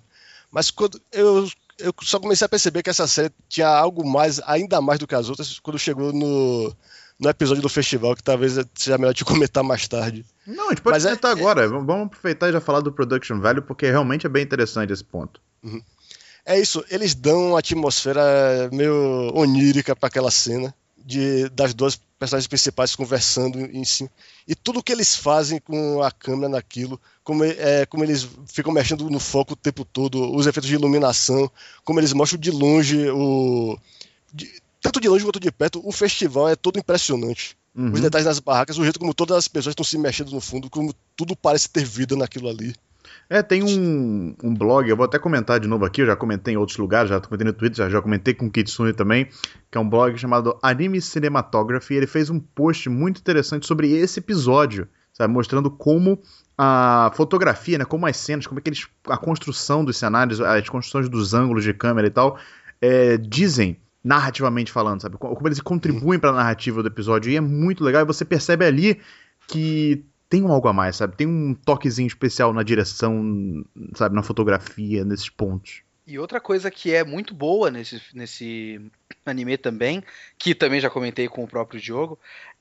[0.50, 4.80] Mas quando eu, eu só comecei a perceber que essa série tinha algo mais, ainda
[4.80, 6.74] mais do que as outras, quando chegou no,
[7.18, 10.24] no episódio do festival, que talvez seja melhor te comentar mais tarde.
[10.46, 11.68] Não, a gente pode Mas é- comentar agora.
[11.68, 15.04] V- Vamos aproveitar e já falar do production value, porque realmente é bem interessante esse
[15.04, 15.40] ponto.
[16.44, 18.22] É isso, eles dão uma atmosfera
[18.72, 24.08] meio onírica para aquela cena de das duas personagens principais conversando em cima.
[24.46, 29.08] E tudo que eles fazem com a câmera naquilo, como, é, como eles ficam mexendo
[29.10, 31.50] no foco o tempo todo, os efeitos de iluminação,
[31.84, 33.76] como eles mostram de longe o.
[34.32, 37.56] de- tanto de longe quanto de perto, o festival é todo impressionante.
[37.74, 37.92] Uhum.
[37.92, 40.70] Os detalhes das barracas, o jeito como todas as pessoas estão se mexendo no fundo,
[40.70, 42.74] como tudo parece ter vida naquilo ali.
[43.28, 46.54] É, tem um, um blog, eu vou até comentar de novo aqui, eu já comentei
[46.54, 49.28] em outros lugares, já comentei no Twitter, já, já comentei com o Kitsune também,
[49.70, 53.90] que é um blog chamado Anime Cinematography, e ele fez um post muito interessante sobre
[53.90, 56.20] esse episódio, sabe, mostrando como
[56.56, 60.68] a fotografia, né, como as cenas, como é que eles, a construção dos cenários, as
[60.68, 62.38] construções dos ângulos de câmera e tal,
[62.80, 65.16] é, dizem narrativamente falando, sabe?
[65.18, 67.30] Como eles contribuem para a narrativa do episódio.
[67.30, 68.02] E é muito legal.
[68.02, 69.00] E você percebe ali
[69.48, 71.16] que tem um algo a mais, sabe?
[71.16, 73.64] Tem um toquezinho especial na direção,
[73.94, 74.14] sabe?
[74.14, 75.82] Na fotografia, nesses pontos.
[76.06, 78.80] E outra coisa que é muito boa nesse, nesse
[79.24, 80.04] anime também,
[80.38, 82.16] que também já comentei com o próprio Diogo,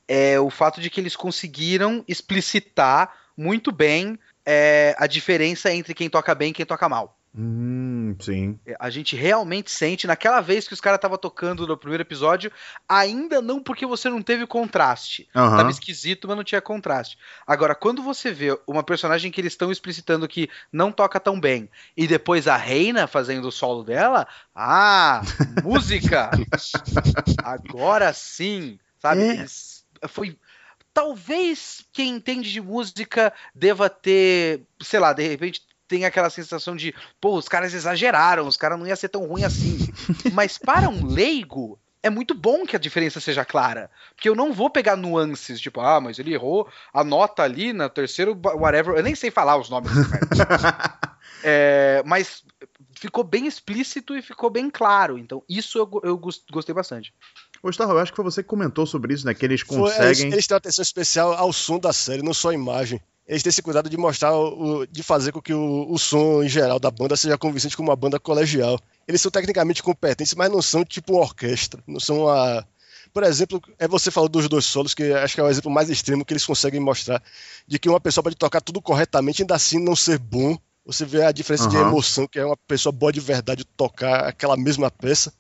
[0.08, 6.10] é o fato de que eles conseguiram explicitar muito bem é, a diferença entre quem
[6.10, 7.14] toca bem e quem toca mal.
[7.38, 8.58] Hum, sim.
[8.80, 12.52] A gente realmente sente, naquela vez que os caras estavam tocando no primeiro episódio,
[12.88, 15.28] ainda não porque você não teve contraste.
[15.36, 15.58] Aham.
[15.58, 17.17] Tava esquisito, mas não tinha contraste.
[17.45, 21.69] Agora, quando você vê uma personagem que eles estão explicitando que não toca tão bem,
[21.98, 25.21] e depois a Reina fazendo o solo dela, ah,
[25.63, 26.32] música!
[27.43, 28.80] Agora sim!
[29.06, 29.21] sabe?
[29.21, 30.08] É.
[30.08, 30.38] Foi
[30.93, 36.93] talvez quem entende de música deva ter, sei lá, de repente tem aquela sensação de,
[37.19, 39.78] pô, os caras exageraram, os caras não ia ser tão ruim assim.
[40.34, 43.89] Mas para um leigo, é muito bom que a diferença seja clara.
[44.15, 47.89] Porque eu não vou pegar nuances, tipo, ah, mas ele errou a nota ali na
[47.89, 48.95] terceiro, whatever.
[48.95, 50.62] Eu nem sei falar os nomes dos caras.
[51.43, 52.43] é, mas
[52.95, 55.17] ficou bem explícito e ficou bem claro.
[55.17, 56.17] Então, isso eu, eu
[56.52, 57.12] gostei bastante.
[57.63, 59.34] Ô, Starro, eu acho que foi você que comentou sobre isso, né?
[59.34, 59.95] Que eles conseguem.
[59.95, 63.42] Foi, eles, eles têm atenção especial ao som da série, não só a imagem eles
[63.42, 66.80] têm esse cuidado de mostrar, o, de fazer com que o, o, som em geral
[66.80, 68.80] da banda seja convincente como uma banda colegial.
[69.08, 71.82] Eles são tecnicamente competentes, mas não são tipo uma orquestra.
[71.88, 72.64] Não são a.
[73.12, 75.90] Por exemplo, é você falou dos dois solos, que acho que é o exemplo mais
[75.90, 77.22] extremo que eles conseguem mostrar
[77.68, 80.56] de que uma pessoa pode tocar tudo corretamente, ainda assim não ser bom.
[80.86, 81.70] Você vê a diferença uhum.
[81.70, 85.34] de emoção, que é uma pessoa boa de verdade tocar aquela mesma peça.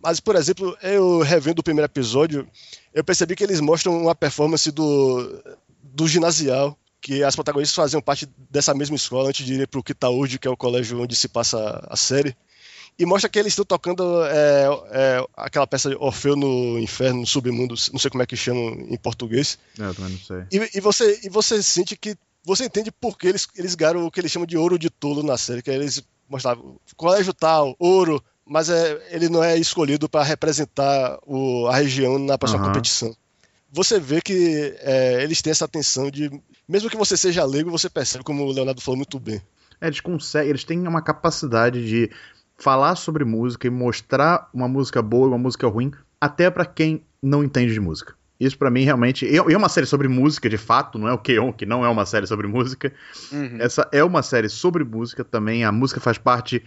[0.00, 2.46] Mas, por exemplo, eu revendo o primeiro episódio,
[2.94, 5.42] eu percebi que eles mostram uma performance do,
[5.82, 9.82] do ginasial que as protagonistas faziam parte dessa mesma escola antes de ir para o
[9.82, 12.36] Kitaúde, que é o colégio onde se passa a série.
[12.98, 17.26] E mostra que eles estão tocando é, é, aquela peça de Orfeu no Inferno, no
[17.26, 19.56] Submundo, não sei como é que chama em português.
[19.78, 20.46] É, eu também não sei.
[20.50, 22.16] E, e, você, e você sente que.
[22.42, 25.22] Você entende por que eles, eles ganharam o que eles chamam de ouro de tolo
[25.22, 30.24] na série, que eles mostravam colégio tal, ouro, mas é, ele não é escolhido para
[30.24, 32.68] representar o, a região na próxima uhum.
[32.68, 33.16] competição
[33.76, 36.30] você vê que é, eles têm essa atenção de.
[36.66, 39.42] Mesmo que você seja leigo, você percebe, como o Leonardo falou muito bem.
[39.78, 42.10] É, eles conseguem, eles têm uma capacidade de
[42.56, 47.04] falar sobre música e mostrar uma música boa e uma música ruim, até para quem
[47.22, 48.14] não entende de música.
[48.40, 49.26] Isso para mim realmente.
[49.26, 51.88] E é uma série sobre música, de fato, não é o Keon, que não é
[51.88, 52.90] uma série sobre música.
[53.30, 53.58] Uhum.
[53.60, 55.64] Essa é uma série sobre música também.
[55.64, 56.62] A música faz parte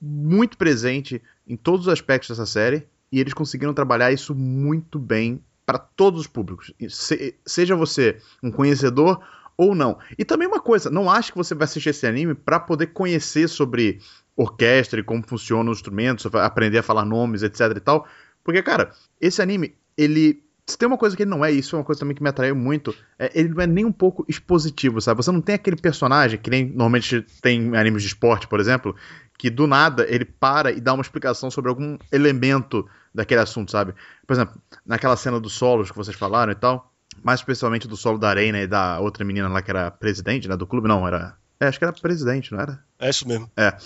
[0.00, 2.86] muito presente em todos os aspectos dessa série.
[3.10, 6.72] E eles conseguiram trabalhar isso muito bem para todos os públicos.
[6.88, 9.20] Se, seja você um conhecedor
[9.54, 9.98] ou não.
[10.16, 13.48] E também uma coisa, não acho que você vai assistir esse anime para poder conhecer
[13.48, 14.00] sobre
[14.34, 18.06] orquestra e como funcionam os instrumentos, aprender a falar nomes, etc e tal.
[18.42, 21.78] Porque, cara, esse anime, ele se tem uma coisa que ele não é, isso é
[21.78, 25.00] uma coisa também que me atraiu muito, é, ele não é nem um pouco expositivo,
[25.00, 25.22] sabe?
[25.22, 28.94] Você não tem aquele personagem que nem normalmente tem em animes de esporte, por exemplo,
[29.38, 33.94] que do nada ele para e dá uma explicação sobre algum elemento daquele assunto, sabe?
[34.26, 38.18] Por exemplo, naquela cena dos solos que vocês falaram e tal, mais especialmente do solo
[38.18, 41.36] da Arena e da outra menina lá que era presidente, né, do clube, não, era...
[41.60, 42.78] É, acho que era presidente, não era?
[43.00, 43.50] É isso mesmo.
[43.56, 43.76] É.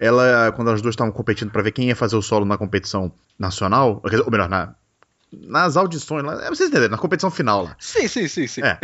[0.00, 3.12] Ela, quando as duas estavam competindo para ver quem ia fazer o solo na competição
[3.38, 4.74] nacional, ou melhor, na,
[5.32, 7.76] nas audições lá, é, vocês entenderam, na competição final lá.
[7.78, 8.62] Sim, sim, sim, sim.
[8.62, 8.78] É.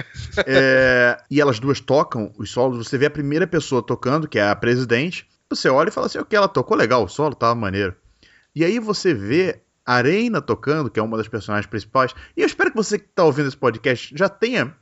[0.46, 4.48] é, e elas duas tocam os solos, você vê a primeira pessoa tocando, que é
[4.48, 7.94] a presidente, você olha e fala assim, ok, ela tocou legal o solo, tava maneiro.
[8.54, 12.46] E aí você vê a Arena tocando, que é uma das personagens principais, e eu
[12.46, 14.74] espero que você que tá ouvindo esse podcast já tenha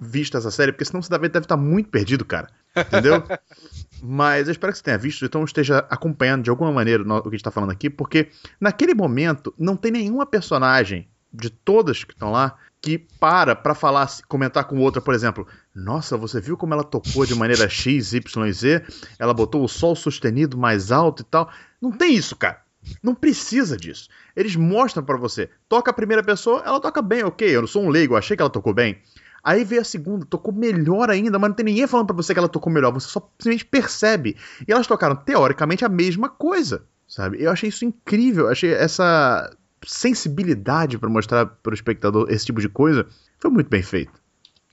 [0.00, 2.48] visto essa série, porque senão você deve, estar muito perdido, cara.
[2.76, 3.22] Entendeu?
[4.02, 7.28] Mas eu espero que você tenha visto, então esteja acompanhando de alguma maneira o que
[7.28, 8.28] a gente está falando aqui, porque
[8.60, 14.06] naquele momento não tem nenhuma personagem de todas que estão lá que para para falar,
[14.28, 18.52] comentar com outra, por exemplo, nossa, você viu como ela tocou de maneira X, Y
[18.52, 18.84] Z?
[19.18, 21.50] Ela botou o sol sustenido mais alto e tal.
[21.80, 22.60] Não tem isso, cara.
[23.02, 24.10] Não precisa disso.
[24.36, 25.48] Eles mostram para você.
[25.66, 27.48] Toca a primeira pessoa, ela toca bem, ok.
[27.48, 29.00] Eu não sou um leigo, achei que ela tocou bem.
[29.42, 32.38] Aí veio a segunda, tocou melhor ainda, mas não tem ninguém falando para você que
[32.38, 34.36] ela tocou melhor, você só simplesmente percebe.
[34.68, 37.42] E elas tocaram teoricamente a mesma coisa, sabe?
[37.42, 39.50] Eu achei isso incrível, achei essa
[39.86, 43.06] sensibilidade para mostrar para o espectador esse tipo de coisa,
[43.38, 44.12] foi muito bem feito.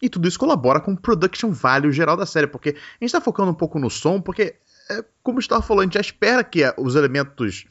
[0.01, 3.21] E tudo isso colabora com o production value geral da série, porque a gente está
[3.21, 4.55] focando um pouco no som, porque,
[4.89, 7.65] é, como o Gustavo falou, a gente já espera que os elementos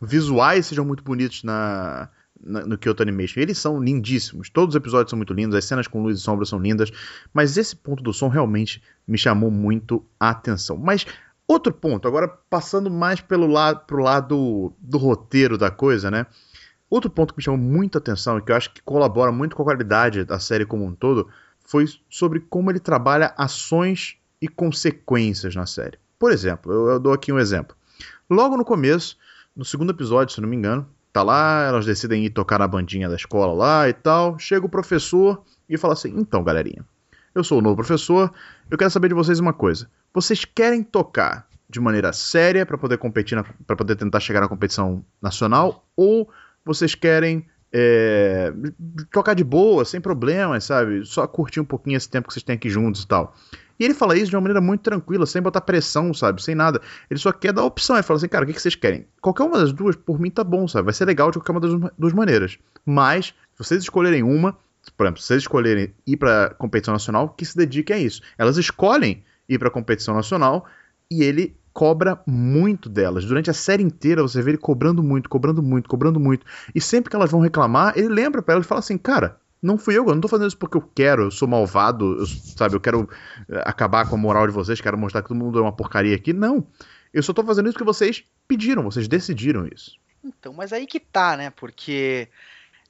[0.00, 2.08] visuais sejam muito bonitos na,
[2.42, 3.40] na, no Kyoto Animation.
[3.40, 6.46] Eles são lindíssimos, todos os episódios são muito lindos, as cenas com luz e sombra
[6.46, 6.90] são lindas,
[7.32, 10.78] mas esse ponto do som realmente me chamou muito a atenção.
[10.78, 11.06] Mas
[11.46, 16.26] outro ponto, agora passando mais pelo lado, pro lado do roteiro da coisa, né?
[16.88, 19.62] Outro ponto que me chamou muita atenção e que eu acho que colabora muito com
[19.62, 21.28] a qualidade da série como um todo
[21.64, 25.98] foi sobre como ele trabalha ações e consequências na série.
[26.18, 27.74] Por exemplo, eu, eu dou aqui um exemplo.
[28.28, 29.16] Logo no começo,
[29.56, 33.08] no segundo episódio, se não me engano, tá lá, elas decidem ir tocar na bandinha
[33.08, 34.38] da escola lá e tal.
[34.38, 36.84] Chega o professor e fala assim: Então, galerinha,
[37.34, 38.32] eu sou o novo professor,
[38.70, 39.88] eu quero saber de vocês uma coisa.
[40.12, 45.04] Vocês querem tocar de maneira séria para poder competir, para poder tentar chegar na competição
[45.20, 46.30] nacional ou
[46.64, 48.52] vocês querem é,
[49.10, 51.04] tocar de boa, sem problemas, sabe?
[51.04, 53.34] Só curtir um pouquinho esse tempo que vocês têm aqui juntos e tal.
[53.78, 56.40] E ele fala isso de uma maneira muito tranquila, sem botar pressão, sabe?
[56.40, 56.80] Sem nada.
[57.10, 57.96] Ele só quer dar opção.
[57.96, 59.06] Ele fala assim, cara, o que vocês querem?
[59.20, 60.84] Qualquer uma das duas, por mim, tá bom, sabe?
[60.84, 62.58] Vai ser legal de qualquer uma das duas maneiras.
[62.86, 64.56] Mas Se vocês escolherem uma,
[64.96, 68.20] por exemplo, se vocês escolherem ir para competição nacional, que se dediquem a isso.
[68.36, 70.66] Elas escolhem ir para competição nacional
[71.10, 73.24] e ele cobra muito delas.
[73.24, 76.46] Durante a série inteira você vê ele cobrando muito, cobrando muito, cobrando muito.
[76.74, 79.76] E sempre que elas vão reclamar, ele lembra para elas e fala assim: "Cara, não
[79.76, 82.76] fui eu, eu não tô fazendo isso porque eu quero, eu sou malvado, eu, sabe,
[82.76, 83.08] eu quero
[83.48, 86.14] eh, acabar com a moral de vocês, quero mostrar que todo mundo é uma porcaria
[86.14, 86.32] aqui.
[86.32, 86.66] Não.
[87.12, 89.98] Eu só tô fazendo isso porque vocês pediram, vocês decidiram isso.
[90.22, 91.50] Então, mas aí que tá, né?
[91.50, 92.28] Porque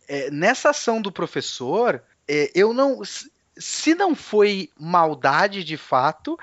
[0.08, 3.00] é, nessa ação do professor, é, eu não.
[3.56, 6.36] Se não foi maldade de fato,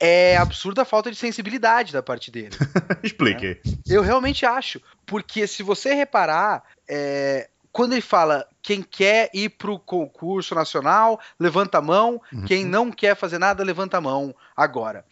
[0.00, 2.56] é absurda a falta de sensibilidade da parte dele.
[3.02, 3.60] Explique.
[3.64, 3.74] Né?
[3.86, 4.80] Eu realmente acho.
[5.04, 11.20] Porque se você reparar, é, quando ele fala quem quer ir para o concurso nacional,
[11.38, 12.20] levanta a mão.
[12.32, 12.44] Uhum.
[12.44, 15.04] Quem não quer fazer nada, levanta a mão agora.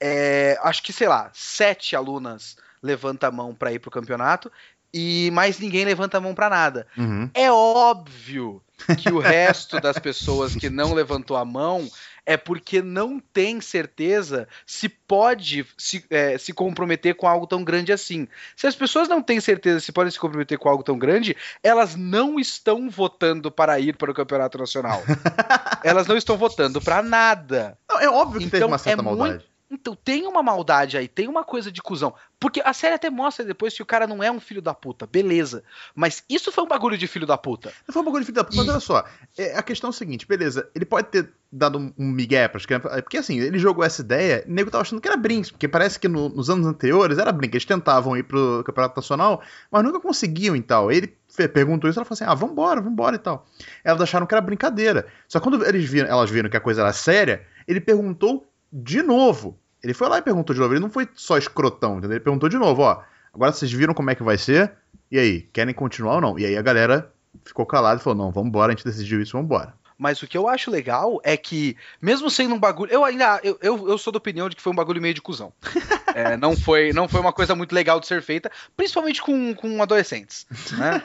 [0.00, 4.52] É, acho que, sei lá, sete alunas levanta a mão para ir para o campeonato
[4.92, 6.86] e mais ninguém levanta a mão para nada.
[6.96, 7.30] Uhum.
[7.34, 8.62] É óbvio
[8.96, 11.88] que o resto das pessoas que não levantou a mão
[12.28, 17.90] é porque não tem certeza se pode se, é, se comprometer com algo tão grande
[17.90, 18.28] assim.
[18.54, 21.96] Se as pessoas não têm certeza se podem se comprometer com algo tão grande, elas
[21.96, 25.02] não estão votando para ir para o campeonato nacional.
[25.82, 27.78] elas não estão votando para nada.
[27.88, 29.30] Não, é óbvio que então, tem uma certa é maldade.
[29.30, 32.14] Muito então tem uma maldade aí, tem uma coisa de cuzão.
[32.40, 35.06] Porque a série até mostra depois que o cara não é um filho da puta,
[35.06, 35.62] beleza.
[35.94, 37.72] Mas isso foi um bagulho de filho da puta.
[37.86, 38.58] Não foi um bagulho de filho da puta, e...
[38.58, 39.04] mas olha só.
[39.36, 42.64] É, a questão é o seguinte, beleza, ele pode ter dado um, um migué pras
[42.64, 42.92] crianças.
[42.92, 45.68] É, porque assim, ele jogou essa ideia, o nego tava achando que era Brinks, porque
[45.68, 47.56] parece que no, nos anos anteriores era Brinks.
[47.56, 50.90] Eles tentavam ir pro Campeonato Nacional, mas nunca conseguiam e tal.
[50.90, 51.14] Ele
[51.52, 53.46] perguntou isso, ela falou assim: ah, vambora, vambora e tal.
[53.84, 55.06] Elas acharam que era brincadeira.
[55.26, 59.58] Só quando eles viram, elas viram que a coisa era séria, ele perguntou de novo.
[59.82, 60.74] Ele foi lá e perguntou de novo.
[60.74, 62.16] Ele não foi só escrotão, entendeu?
[62.16, 63.02] Ele perguntou de novo, ó.
[63.32, 64.72] Agora vocês viram como é que vai ser?
[65.10, 66.38] E aí, querem continuar ou não?
[66.38, 67.12] E aí a galera
[67.44, 69.74] ficou calada e falou: não, vamos embora, a gente decidiu isso, vamos embora.
[69.96, 72.92] Mas o que eu acho legal é que, mesmo sendo um bagulho.
[72.92, 73.40] Eu ainda.
[73.42, 75.52] Eu, eu, eu sou da opinião de que foi um bagulho meio de cuzão.
[76.14, 79.82] é, não, foi, não foi uma coisa muito legal de ser feita, principalmente com, com
[79.82, 80.46] adolescentes.
[80.72, 81.02] Né?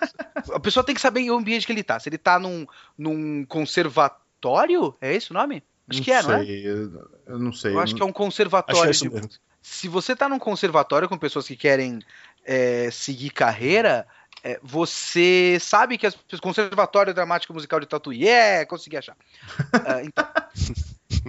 [0.54, 2.00] A pessoa tem que saber o ambiente que ele tá.
[2.00, 5.64] Se ele tá num, num conservatório, é esse o nome?
[5.90, 6.46] Acho não que é, sei, não é?
[6.46, 7.74] Eu, eu não sei.
[7.74, 8.90] Eu acho que é um conservatório.
[8.90, 9.40] É de...
[9.62, 12.00] Se você tá num conservatório com pessoas que querem
[12.46, 14.06] é, seguir carreira,
[14.44, 19.16] é, você sabe que as Conservatório Dramático Musical de Tatuí é, consegui achar.
[19.16, 20.26] uh, então,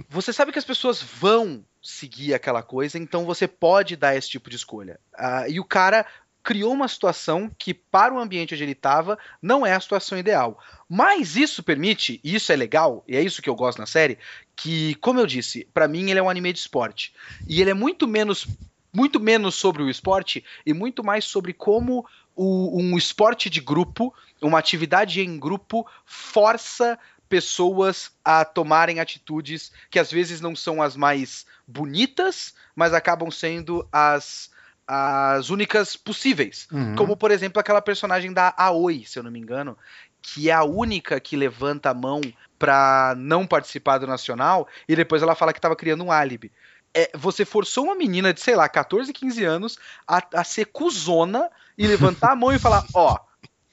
[0.09, 4.49] você sabe que as pessoas vão seguir aquela coisa, então você pode dar esse tipo
[4.49, 4.99] de escolha.
[5.13, 6.05] Uh, e o cara
[6.45, 10.59] criou uma situação que, para o ambiente onde ele estava, não é a situação ideal.
[10.87, 14.19] Mas isso permite, e isso é legal, e é isso que eu gosto na série,
[14.55, 17.15] que, como eu disse, para mim ele é um anime de esporte.
[17.47, 18.47] E ele é muito menos
[18.93, 24.13] muito menos sobre o esporte e muito mais sobre como o, um esporte de grupo,
[24.41, 30.95] uma atividade em grupo, força pessoas a tomarem atitudes que às vezes não são as
[30.95, 34.49] mais bonitas, mas acabam sendo as
[34.87, 36.67] as únicas possíveis.
[36.71, 36.95] Uhum.
[36.95, 39.77] Como, por exemplo, aquela personagem da Aoi, se eu não me engano,
[40.21, 42.21] que é a única que levanta a mão
[42.57, 46.51] pra não participar do Nacional e depois ela fala que tava criando um álibi.
[46.93, 51.49] É, você forçou uma menina de, sei lá, 14, 15 anos a, a ser cuzona
[51.77, 53.19] e levantar a mão e falar: Ó,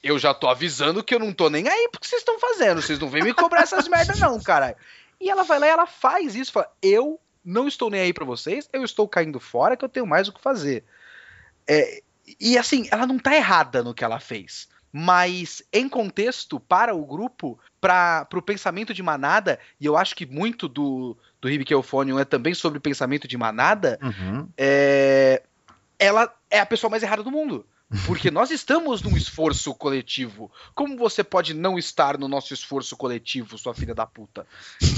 [0.03, 2.99] eu já tô avisando que eu não tô nem aí porque vocês estão fazendo, vocês
[2.99, 4.75] não vêm me cobrar essas merdas, não, caralho.
[5.21, 8.25] E ela vai lá e ela faz isso, fala: Eu não estou nem aí para
[8.25, 10.83] vocês, eu estou caindo fora que eu tenho mais o que fazer.
[11.67, 12.01] É,
[12.39, 14.67] e assim, ela não tá errada no que ela fez.
[14.91, 20.25] Mas em contexto, para o grupo, para o pensamento de manada, e eu acho que
[20.25, 24.47] muito do, do Hibiki Euphonium é também sobre pensamento de manada, uhum.
[24.55, 25.41] é,
[25.97, 27.65] ela é a pessoa mais errada do mundo.
[28.05, 30.51] Porque nós estamos num esforço coletivo.
[30.73, 34.47] Como você pode não estar no nosso esforço coletivo, sua filha da puta?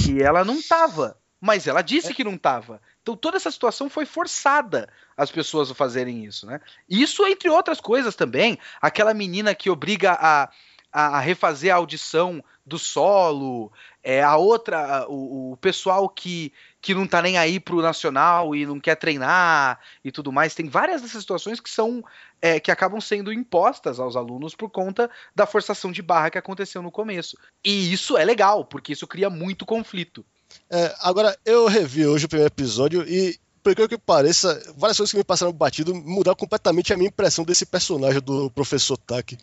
[0.08, 1.18] E ela não tava.
[1.40, 2.14] Mas ela disse é.
[2.14, 2.82] que não tava.
[3.06, 6.60] Então toda essa situação foi forçada as pessoas a fazerem isso, né?
[6.90, 10.50] Isso entre outras coisas também, aquela menina que obriga a,
[10.92, 16.52] a refazer a audição do solo, é a outra, o, o, pessoal que,
[16.82, 20.68] que não tá nem aí pro nacional e não quer treinar e tudo mais, tem
[20.68, 22.04] várias dessas situações que são
[22.42, 26.82] é, que acabam sendo impostas aos alunos por conta da forçação de barra que aconteceu
[26.82, 27.38] no começo.
[27.64, 30.26] E isso é legal, porque isso cria muito conflito.
[30.70, 35.12] É, agora, eu revi hoje o primeiro episódio e, por incrível que pareça, várias coisas
[35.12, 39.38] que me passaram batido mudaram completamente a minha impressão desse personagem do professor Taki.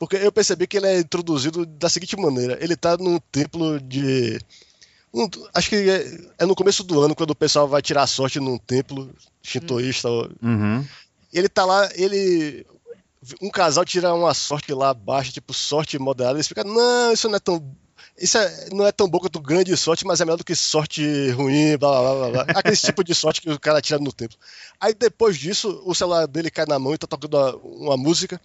[0.00, 4.40] Porque eu percebi que ele é introduzido da seguinte maneira: ele tá num templo de.
[5.12, 8.40] Um, acho que é, é, no começo do ano, quando o pessoal vai tirar sorte
[8.40, 10.08] num templo shintoísta.
[10.08, 10.86] Uhum.
[11.30, 12.64] Ele tá lá, ele.
[13.42, 17.36] um casal tira uma sorte lá baixa, tipo sorte moderada, eles ficam, não, isso não
[17.36, 17.62] é tão.
[18.20, 21.30] Isso é, não é tão bom quanto grande sorte, mas é melhor do que sorte
[21.30, 22.42] ruim, blá blá blá blá.
[22.54, 24.34] Aquele tipo de sorte que o cara tira no tempo.
[24.78, 28.38] Aí depois disso, o celular dele cai na mão e tá tocando uma, uma música.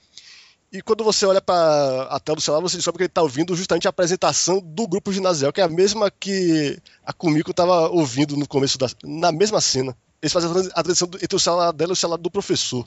[0.71, 3.55] E quando você olha para a tela do celular, você descobre que ele está ouvindo
[3.55, 8.37] justamente a apresentação do grupo ginasial, que é a mesma que a Kumiko estava ouvindo
[8.37, 8.87] no começo da.
[9.03, 9.95] na mesma cena.
[10.21, 12.83] Eles fazem a transição entre o celular dela e o celular do professor.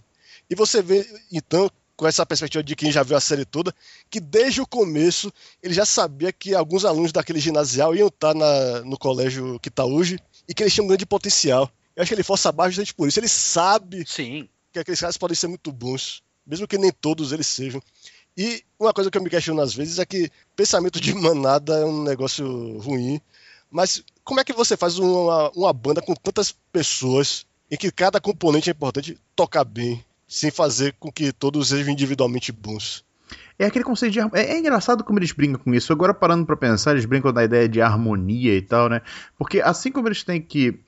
[0.50, 3.74] E você vê, então, com essa perspectiva de quem já viu a série toda,
[4.08, 8.82] que desde o começo ele já sabia que alguns alunos daquele ginasial iam estar na,
[8.82, 10.16] no colégio que está hoje
[10.48, 11.68] e que eles tinham um grande potencial.
[11.96, 13.18] Eu acho que ele força abaixo justamente por isso.
[13.18, 14.48] Ele sabe Sim.
[14.72, 17.82] que aqueles caras podem ser muito bons, mesmo que nem todos eles sejam.
[18.36, 21.84] E uma coisa que eu me questiono às vezes é que pensamento de manada é
[21.84, 23.20] um negócio ruim,
[23.68, 28.20] mas como é que você faz uma, uma banda com tantas pessoas em que cada
[28.20, 30.04] componente é importante tocar bem?
[30.28, 33.04] Sem fazer com que todos sejam individualmente bons.
[33.58, 34.20] É aquele conceito de.
[34.20, 35.92] É, é engraçado como eles brincam com isso.
[35.92, 39.02] Agora, parando para pensar, eles brincam da ideia de harmonia e tal, né?
[39.36, 40.78] Porque assim como eles têm que.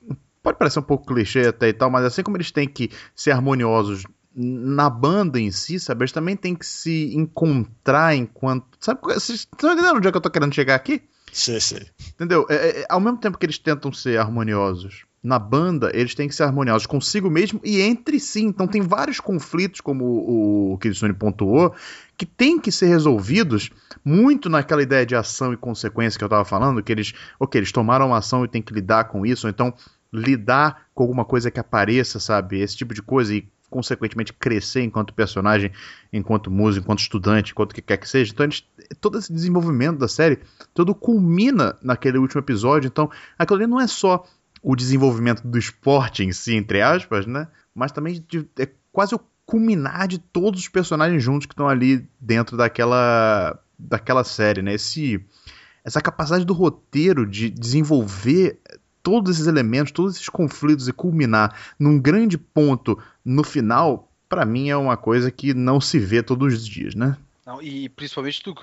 [0.41, 3.31] Pode parecer um pouco clichê até e tal, mas assim como eles têm que ser
[3.31, 6.03] harmoniosos na banda em si, sabe?
[6.03, 8.65] Eles também têm que se encontrar enquanto.
[8.79, 9.01] Sabe?
[9.03, 11.01] Vocês estão entendendo onde é que eu tô querendo chegar aqui?
[11.31, 11.87] Sei, sei.
[12.13, 12.45] Entendeu?
[12.49, 16.33] É, é, ao mesmo tempo que eles tentam ser harmoniosos na banda, eles têm que
[16.33, 18.41] ser harmoniosos consigo mesmo e entre si.
[18.41, 21.73] Então tem vários conflitos, como o, o Kitsune pontuou,
[22.17, 23.69] que tem que ser resolvidos
[24.03, 27.71] muito naquela ideia de ação e consequência que eu estava falando, que eles, ok, eles
[27.71, 29.73] tomaram uma ação e tem que lidar com isso, ou então
[30.11, 32.59] lidar com alguma coisa que apareça, sabe?
[32.59, 35.71] Esse tipo de coisa e consequentemente crescer enquanto personagem,
[36.11, 38.33] enquanto músico, enquanto estudante, enquanto que quer que seja.
[38.33, 38.65] Então, eles,
[38.99, 40.39] todo esse desenvolvimento da série,
[40.73, 42.89] todo culmina naquele último episódio.
[42.89, 43.09] Então,
[43.39, 44.25] aquilo ali não é só
[44.61, 47.47] o desenvolvimento do esporte em si, entre aspas, né?
[47.73, 52.07] Mas também de, é quase o culminar de todos os personagens juntos que estão ali
[52.19, 54.73] dentro daquela, daquela série, né?
[54.73, 55.23] Esse,
[55.83, 58.59] essa capacidade do roteiro de desenvolver
[59.03, 64.69] todos esses elementos, todos esses conflitos e culminar num grande ponto no final, para mim
[64.69, 67.17] é uma coisa que não se vê todos os dias, né?
[67.45, 68.53] Não, e principalmente tu,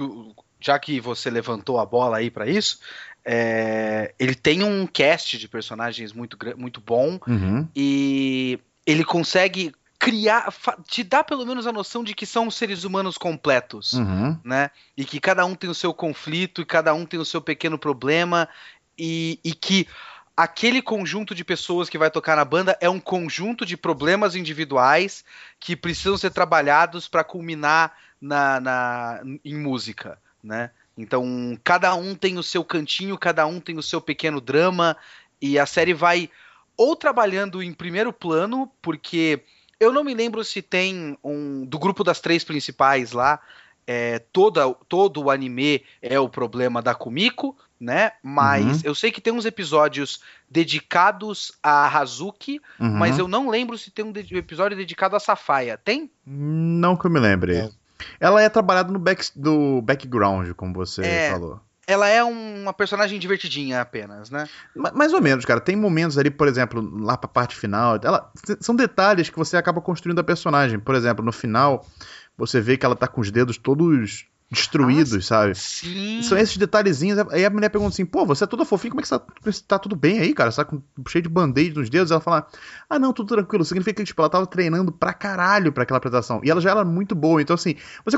[0.61, 2.80] já que você levantou a bola aí para isso,
[3.24, 7.68] é, ele tem um cast de personagens muito, muito bom uhum.
[7.74, 10.52] e ele consegue criar,
[10.86, 14.38] te dá pelo menos a noção de que são seres humanos completos, uhum.
[14.44, 14.70] né?
[14.96, 17.76] E que cada um tem o seu conflito e cada um tem o seu pequeno
[17.76, 18.48] problema
[18.96, 19.88] e, e que
[20.36, 25.24] aquele conjunto de pessoas que vai tocar na banda é um conjunto de problemas individuais
[25.59, 30.70] que precisam ser trabalhados para culminar na, na, em música, né?
[30.97, 34.97] Então, cada um tem o seu cantinho, cada um tem o seu pequeno drama,
[35.41, 36.28] e a série vai
[36.76, 39.43] ou trabalhando em primeiro plano, porque
[39.80, 41.64] eu não me lembro se tem um.
[41.64, 43.41] Do grupo das três principais lá,
[43.86, 48.12] é, toda, todo o anime é o problema da Kumiko, né?
[48.22, 48.82] Mas uhum.
[48.84, 50.20] eu sei que tem uns episódios
[50.51, 52.91] dedicados a Hazuki, uhum.
[52.91, 55.78] mas eu não lembro se tem um episódio dedicado a Safaya.
[55.78, 56.11] Tem?
[56.26, 57.57] Não que eu me lembre.
[57.57, 57.70] É.
[58.20, 61.61] Ela é trabalhada no back, do background, como você é, falou.
[61.86, 64.46] Ela é uma personagem divertidinha apenas, né?
[64.74, 65.61] Mais ou menos, cara.
[65.61, 67.99] Tem momentos ali, por exemplo, lá pra parte final.
[68.03, 68.30] Ela,
[68.61, 70.78] são detalhes que você acaba construindo a personagem.
[70.78, 71.86] Por exemplo, no final,
[72.36, 75.55] você vê que ela tá com os dedos todos destruídos, ah, sabe?
[75.55, 76.22] Sim.
[76.22, 77.18] São esses detalhezinhos.
[77.30, 79.76] Aí a mulher pergunta assim: pô, você é toda fofinha, como é que você tá,
[79.76, 80.51] tá tudo bem aí, cara?
[80.51, 82.11] Você tá com, cheio de band-aid nos dedos?
[82.11, 82.46] Ela fala:
[82.88, 83.64] ah, não, tudo tranquilo.
[83.64, 86.40] Significa que tipo, ela tava treinando pra caralho pra aquela apresentação.
[86.42, 87.42] E ela já era muito boa.
[87.42, 88.16] Então, assim, você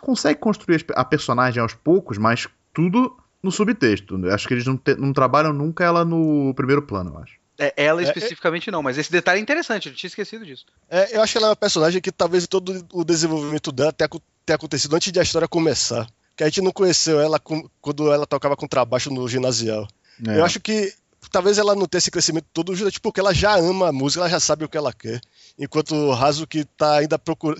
[0.00, 4.18] consegue construir a personagem aos poucos, mas tudo no subtexto.
[4.30, 7.45] Acho que eles não, te, não trabalham nunca ela no primeiro plano, eu acho.
[7.58, 10.44] É, ela é, é- especificamente é, não, mas esse detalhe é interessante, eu tinha esquecido
[10.44, 10.66] disso.
[10.90, 14.08] É, eu acho que ela é uma personagem que talvez todo o desenvolvimento dela tenha,
[14.44, 16.06] tenha acontecido antes de a história começar.
[16.36, 19.88] Que a gente não conheceu ela com, quando ela tocava contrabaixo no ginasial.
[20.26, 20.38] É.
[20.38, 20.92] Eu acho que
[21.30, 24.30] talvez ela não tenha esse crescimento todo justamente porque ela já ama a música, ela
[24.30, 25.20] já sabe o que ela quer.
[25.58, 27.56] Enquanto o Raso que tá ainda procura,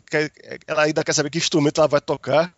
[0.66, 2.52] ela ainda quer saber que instrumento ela vai tocar.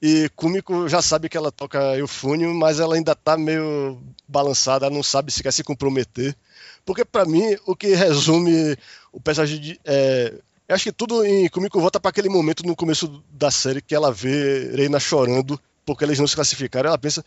[0.00, 4.94] E Kumiko já sabe que ela toca eufônio, mas ela ainda tá meio balançada, ela
[4.94, 6.36] não sabe se quer se comprometer.
[6.84, 8.76] Porque para mim, o que resume
[9.12, 9.80] o personagem de.
[9.84, 10.32] É,
[10.68, 13.94] eu acho que tudo em Kumiko volta para aquele momento no começo da série que
[13.94, 16.88] ela vê Reina chorando porque eles não se classificaram.
[16.88, 17.24] Ela pensa: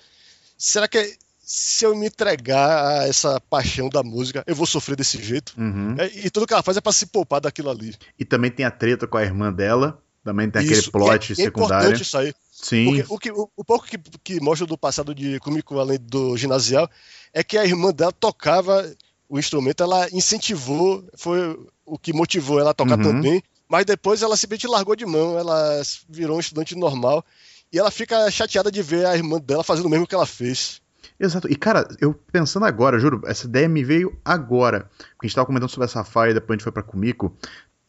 [0.57, 5.21] será que se eu me entregar a essa paixão da música, eu vou sofrer desse
[5.21, 5.53] jeito?
[5.57, 5.95] Uhum.
[5.97, 7.95] É, e tudo que ela faz é para se poupar daquilo ali.
[8.17, 10.01] E também tem a treta com a irmã dela.
[10.23, 11.73] Também tem aquele isso, plot é, secundário.
[11.73, 12.33] É importante isso aí.
[12.61, 13.03] Sim.
[13.09, 16.87] O, que, o, o pouco que, que mostra do passado de Kumiko, além do ginasial,
[17.33, 18.89] é que a irmã dela tocava
[19.27, 23.03] o instrumento, ela incentivou, foi o que motivou ela a tocar uhum.
[23.03, 27.25] também, mas depois ela simplesmente largou de mão, ela virou um estudante normal.
[27.73, 30.81] E ela fica chateada de ver a irmã dela fazendo o mesmo que ela fez.
[31.17, 31.49] Exato.
[31.49, 34.89] E, cara, eu pensando agora, juro, essa ideia me veio agora.
[34.97, 37.33] Porque a gente tava comentando sobre essa Safari, depois a gente foi pra Kumiko.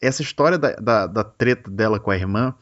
[0.01, 2.55] Essa história da, da, da treta dela com a irmã.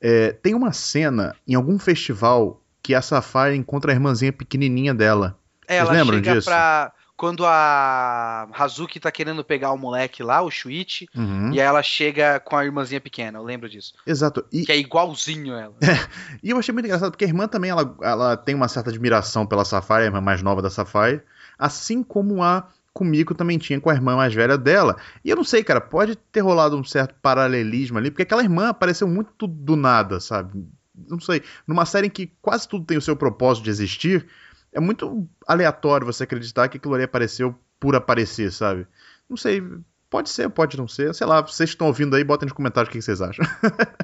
[0.00, 5.38] É, tem uma cena em algum festival que a Safari encontra a irmãzinha pequenininha dela.
[5.66, 6.48] É, ela lembram chega disso?
[6.48, 11.50] pra quando a Hazuki tá querendo pegar o moleque lá, o Shuichi, uhum.
[11.50, 13.94] e aí ela chega com a irmãzinha pequena, eu lembro disso.
[14.06, 14.44] Exato.
[14.52, 14.66] E...
[14.66, 15.74] Que é igualzinho ela.
[16.42, 19.46] E eu achei muito engraçado, porque a irmã também, ela, ela tem uma certa admiração
[19.46, 21.22] pela Safari, a irmã mais nova da Safari,
[21.58, 24.96] assim como a Kumiko também tinha com a irmã mais velha dela.
[25.22, 28.70] E eu não sei, cara, pode ter rolado um certo paralelismo ali, porque aquela irmã
[28.70, 30.66] apareceu muito do nada, sabe?
[30.94, 34.26] Não sei, numa série em que quase tudo tem o seu propósito de existir,
[34.72, 38.86] é muito aleatório você acreditar que aquilo ali apareceu por aparecer, sabe?
[39.28, 39.62] Não sei,
[40.08, 41.14] pode ser, pode não ser.
[41.14, 43.44] Sei lá, vocês estão ouvindo aí, botem nos comentários o que vocês acham.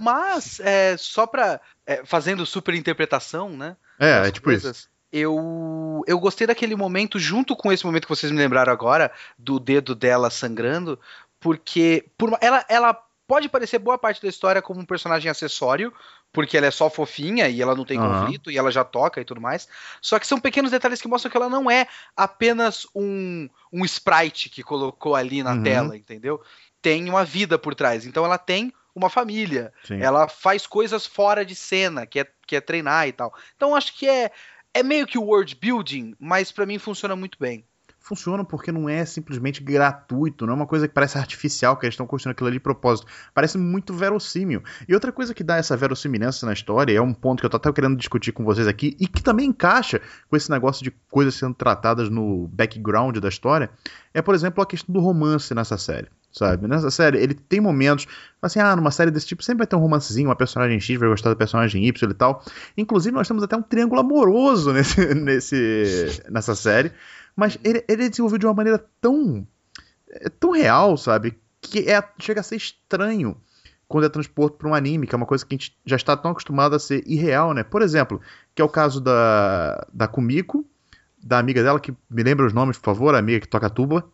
[0.03, 1.59] Mas, é, só pra.
[1.87, 3.75] É, fazendo super interpretação, né?
[3.99, 4.92] É, é tipo coisas, isso.
[5.13, 9.61] Eu, eu gostei daquele momento, junto com esse momento que vocês me lembraram agora, do
[9.61, 10.99] dedo dela sangrando,
[11.39, 12.95] porque por, ela, ela
[13.27, 15.93] pode parecer boa parte da história como um personagem acessório,
[16.33, 18.21] porque ela é só fofinha e ela não tem uhum.
[18.21, 19.69] conflito e ela já toca e tudo mais.
[20.01, 21.87] Só que são pequenos detalhes que mostram que ela não é
[22.17, 25.63] apenas um, um sprite que colocou ali na uhum.
[25.63, 26.43] tela, entendeu?
[26.81, 28.07] Tem uma vida por trás.
[28.07, 29.73] Então ela tem uma família.
[29.85, 30.01] Sim.
[30.01, 33.35] Ela faz coisas fora de cena, que é, que é treinar e tal.
[33.57, 34.31] Então acho que é,
[34.75, 37.65] é meio que o world building, mas para mim funciona muito bem
[38.03, 41.95] funcionam porque não é simplesmente gratuito, não é uma coisa que parece artificial, que eles
[41.95, 43.07] estão construindo aquilo ali de propósito.
[43.33, 44.63] Parece muito verossímil.
[44.89, 47.57] E outra coisa que dá essa verossimilhança na história, é um ponto que eu tô
[47.57, 51.35] até querendo discutir com vocês aqui, e que também encaixa com esse negócio de coisas
[51.35, 53.71] sendo tratadas no background da história,
[54.13, 56.67] é, por exemplo, a questão do romance nessa série sabe?
[56.67, 58.07] Nessa série, ele tem momentos,
[58.41, 61.09] assim, ah, numa série desse tipo sempre vai ter um romancezinho, uma personagem X vai
[61.09, 62.43] gostar da personagem Y e tal.
[62.77, 66.91] Inclusive, nós temos até um triângulo amoroso nesse, nesse, nessa série.
[67.37, 69.47] Mas ele, ele é desenvolvido de uma maneira tão.
[70.11, 71.39] É, tão real, sabe?
[71.61, 73.37] Que é, chega a ser estranho
[73.93, 76.17] quando é transporto para um anime, que é uma coisa que a gente já está
[76.17, 77.63] tão acostumado a ser irreal, né?
[77.63, 78.23] Por exemplo,
[78.55, 80.67] que é o caso da, da Kumiko,
[81.23, 84.11] da amiga dela, que me lembra os nomes, por favor, a amiga que toca tuba.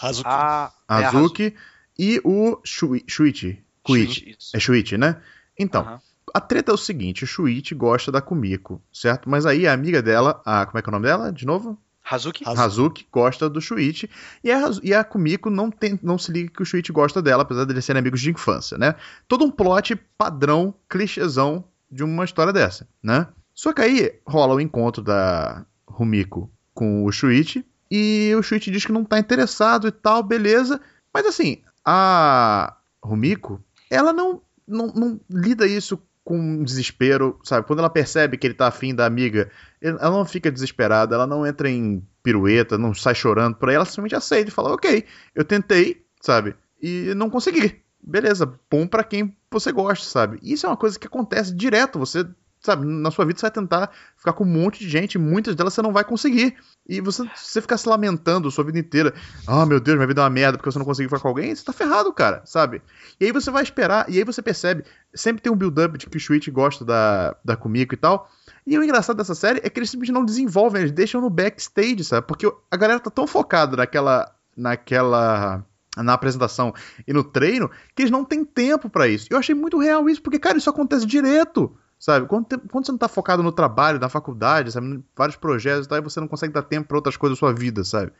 [0.00, 0.28] Hazuki.
[0.28, 0.72] A...
[0.88, 1.46] É Hazuki.
[1.46, 1.52] É
[1.98, 3.62] e o Shui, Shuichi.
[3.86, 4.36] Shuichi.
[4.54, 5.20] É Shuichi, né?
[5.58, 5.98] Então, uhum.
[6.32, 9.28] a treta é o seguinte: o Shuichi gosta da Kumiko, certo?
[9.28, 10.64] Mas aí a amiga dela, a.
[10.64, 11.32] Como é que é o nome dela?
[11.32, 11.78] De novo?
[12.02, 12.42] Hazuki?
[12.44, 14.10] Hazuki gosta do Shuichi
[14.42, 17.42] e a, e a Kumiko não, tem, não se liga que o Shuichi gosta dela,
[17.42, 18.96] apesar de eles serem amigos de infância, né?
[19.28, 23.28] Todo um plot padrão, clichêzão de uma história dessa, né?
[23.54, 28.84] Só que aí rola o encontro da Rumiko com o Shuichi e o Shuichi diz
[28.84, 30.80] que não tá interessado e tal, beleza.
[31.12, 37.66] Mas assim, a Rumiko, ela não, não, não lida isso com desespero, sabe?
[37.66, 41.44] Quando ela percebe que ele tá afim da amiga, ela não fica desesperada, ela não
[41.44, 45.44] entra em pirueta, não sai chorando por aí, ela simplesmente aceita e fala, ok, eu
[45.44, 46.54] tentei, sabe?
[46.80, 47.82] E não consegui.
[48.02, 50.38] Beleza, bom para quem você gosta, sabe?
[50.42, 52.24] Isso é uma coisa que acontece direto, você
[52.60, 55.72] sabe, na sua vida você vai tentar ficar com um monte de gente, muitas delas
[55.72, 56.56] você não vai conseguir.
[56.86, 59.14] E você, você ficar se lamentando a sua vida inteira,
[59.46, 61.28] ah, oh, meu Deus, minha vida é uma merda porque você não conseguiu ficar com
[61.28, 62.82] alguém, você tá ferrado, cara, sabe?
[63.18, 64.84] E aí você vai esperar, e aí você percebe,
[65.14, 68.30] sempre tem um build-up de que o Switch gosta da, da Kumiko e tal.
[68.66, 72.04] E o engraçado dessa série é que eles simplesmente não desenvolvem, eles deixam no backstage,
[72.04, 72.26] sabe?
[72.26, 74.34] Porque a galera tá tão focada naquela.
[74.56, 75.64] naquela
[75.96, 76.72] na apresentação
[77.06, 79.26] e no treino, que eles não têm tempo para isso.
[79.28, 81.76] Eu achei muito real isso, porque, cara, isso acontece direto.
[82.00, 82.26] Sabe?
[82.26, 85.04] Quando, quando você não tá focado no trabalho, na faculdade, sabe?
[85.14, 86.00] Vários projetos, tá?
[86.00, 88.10] você não consegue dar tempo para outras coisas da sua vida, sabe?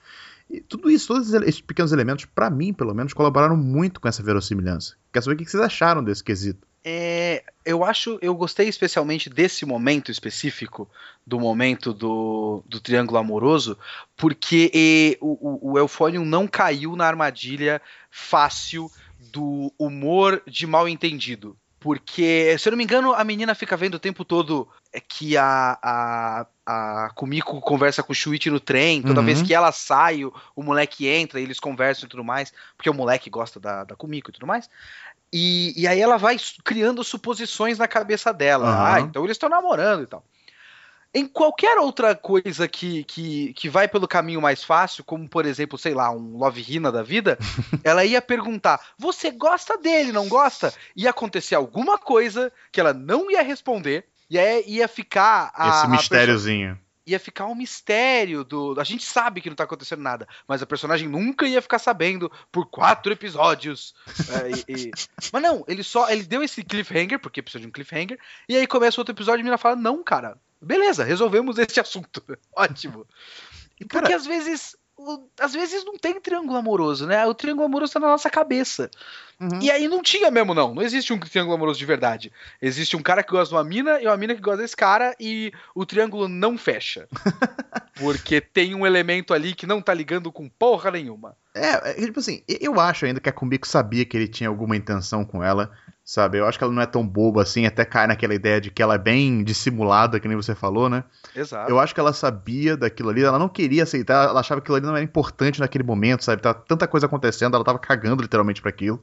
[0.51, 4.23] E tudo isso, todos esses pequenos elementos, para mim, pelo menos, colaboraram muito com essa
[4.23, 4.97] verossimilhança.
[5.11, 6.69] Quer saber o que vocês acharam desse quesito?
[6.85, 10.87] É, eu acho, eu gostei especialmente desse momento específico,
[11.27, 13.79] do momento do, do triângulo amoroso,
[14.15, 18.91] porque e, o, o, o Eufônio não caiu na armadilha fácil
[19.33, 21.57] do humor de mal entendido.
[21.81, 25.35] Porque, se eu não me engano, a menina fica vendo o tempo todo é, que
[25.35, 29.01] a, a, a Kumiko conversa com o Shuichi no trem.
[29.01, 29.27] Toda uhum.
[29.27, 32.53] vez que ela sai, o, o, moleque entra e eles conversam e tudo mais.
[32.77, 34.69] Porque o moleque gosta da, da Kumiko e tudo mais.
[35.33, 38.67] E, e aí ela vai criando suposições na cabeça dela.
[38.67, 38.85] Uhum.
[38.85, 40.23] Ah, então eles estão namorando e tal.
[41.13, 45.77] Em qualquer outra coisa que, que, que vai pelo caminho mais fácil, como por exemplo,
[45.77, 47.37] sei lá, um Love Hina da vida,
[47.83, 50.73] ela ia perguntar: Você gosta dele, não gosta?
[50.95, 55.51] Ia acontecer alguma coisa que ela não ia responder, e aí ia ficar.
[55.53, 56.79] A, Esse mistériozinho.
[57.05, 58.79] ia ficar um mistério do.
[58.79, 62.31] A gente sabe que não tá acontecendo nada, mas a personagem nunca ia ficar sabendo
[62.53, 63.97] por quatro episódios.
[64.29, 64.91] é, e, e...
[65.33, 66.09] Mas não, ele só.
[66.09, 69.41] Ele deu esse cliffhanger, porque precisa de um cliffhanger, e aí começa outro episódio e
[69.41, 72.23] a menina fala: Não, cara, beleza, resolvemos este assunto.
[72.55, 73.07] Ótimo.
[73.89, 74.77] Cara, porque às vezes
[75.39, 77.27] às vezes não tem triângulo amoroso, né?
[77.27, 78.91] O triângulo amoroso tá na nossa cabeça.
[79.41, 79.61] Uhum.
[79.61, 80.75] E aí não tinha mesmo, não.
[80.75, 82.33] Não existe um triângulo amoroso de verdade.
[82.61, 85.15] Existe um cara que gosta de uma mina e uma mina que gosta desse cara
[85.19, 87.09] e o triângulo não fecha.
[87.97, 91.37] porque tem um elemento ali que não tá ligando com porra nenhuma.
[91.55, 94.77] É, é tipo assim, eu acho ainda que a Kumiko sabia que ele tinha alguma
[94.77, 95.71] intenção com ela
[96.11, 96.39] sabe?
[96.39, 98.83] Eu acho que ela não é tão boba assim, até cai naquela ideia de que
[98.83, 101.05] ela é bem dissimulada, que nem você falou, né?
[101.37, 101.71] Exato.
[101.71, 104.77] Eu acho que ela sabia daquilo ali, ela não queria aceitar, ela achava que aquilo
[104.79, 106.43] ali não era importante naquele momento, sabe?
[106.43, 109.01] Tava tanta coisa acontecendo, ela tava cagando literalmente para aquilo.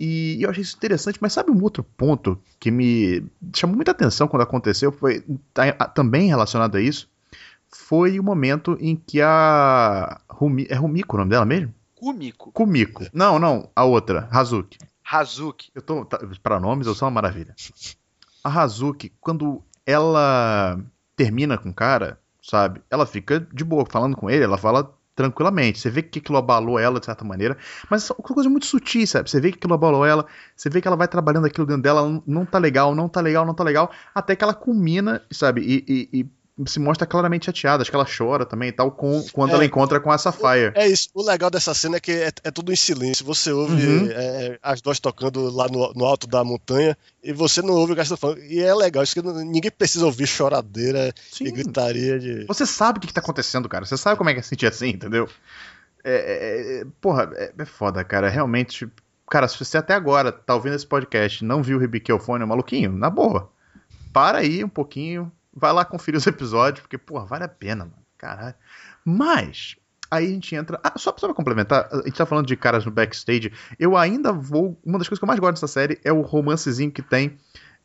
[0.00, 4.26] E eu achei isso interessante, mas sabe um outro ponto que me chamou muita atenção
[4.26, 5.22] quando aconteceu, foi
[5.52, 7.10] tá, também relacionado a isso,
[7.68, 11.74] foi o momento em que a Rumi, é Rumiko o nome dela mesmo?
[11.94, 12.50] Kumiko.
[12.52, 13.04] Kumiko.
[13.12, 14.78] Não, não, a outra, Hazuki.
[15.12, 15.70] Hazuki.
[15.74, 16.04] Eu tô.
[16.04, 17.54] Tá, para nomes, eu sou uma maravilha.
[18.42, 20.80] A Hazuki, quando ela
[21.14, 22.82] termina com o cara, sabe?
[22.90, 25.78] Ela fica de boa falando com ele, ela fala tranquilamente.
[25.78, 27.56] Você vê que aquilo abalou ela de certa maneira,
[27.90, 29.30] mas é uma coisa muito sutil, sabe?
[29.30, 32.22] Você vê que aquilo abalou ela, você vê que ela vai trabalhando aquilo dentro dela,
[32.26, 35.60] não tá legal, não tá legal, não tá legal, até que ela culmina, sabe?
[35.60, 36.26] E, e, e
[36.66, 39.64] se mostra claramente chateada, acho que ela chora também e tal, com, quando é, ela
[39.64, 40.72] encontra com a Sapphire.
[40.74, 43.86] É isso, o legal dessa cena é que é, é tudo em silêncio, você ouve
[43.86, 44.08] uhum.
[44.10, 47.94] é, as duas tocando lá no, no, alto da montanha, e você não ouve o
[47.94, 51.44] elas falando, e é legal, isso que ninguém precisa ouvir choradeira Sim.
[51.44, 52.44] e gritaria de...
[52.44, 54.66] Você sabe o que, que tá acontecendo, cara, você sabe como é que é sentir
[54.66, 55.28] assim, entendeu?
[56.04, 58.88] É, é, é porra, é, é, foda, cara, realmente...
[59.30, 63.08] Cara, se você até agora tá ouvindo esse podcast não viu o Ribiqueofone, maluquinho, na
[63.08, 63.50] boa,
[64.12, 68.02] para aí um pouquinho, Vai lá conferir os episódios, porque, porra, vale a pena, mano.
[68.16, 68.54] Caralho.
[69.04, 69.76] Mas,
[70.10, 70.80] aí a gente entra.
[70.82, 73.52] Ah, só, só pra complementar, a gente tá falando de caras no backstage.
[73.78, 74.78] Eu ainda vou.
[74.84, 77.38] Uma das coisas que eu mais gosto dessa série é o romancezinho que tem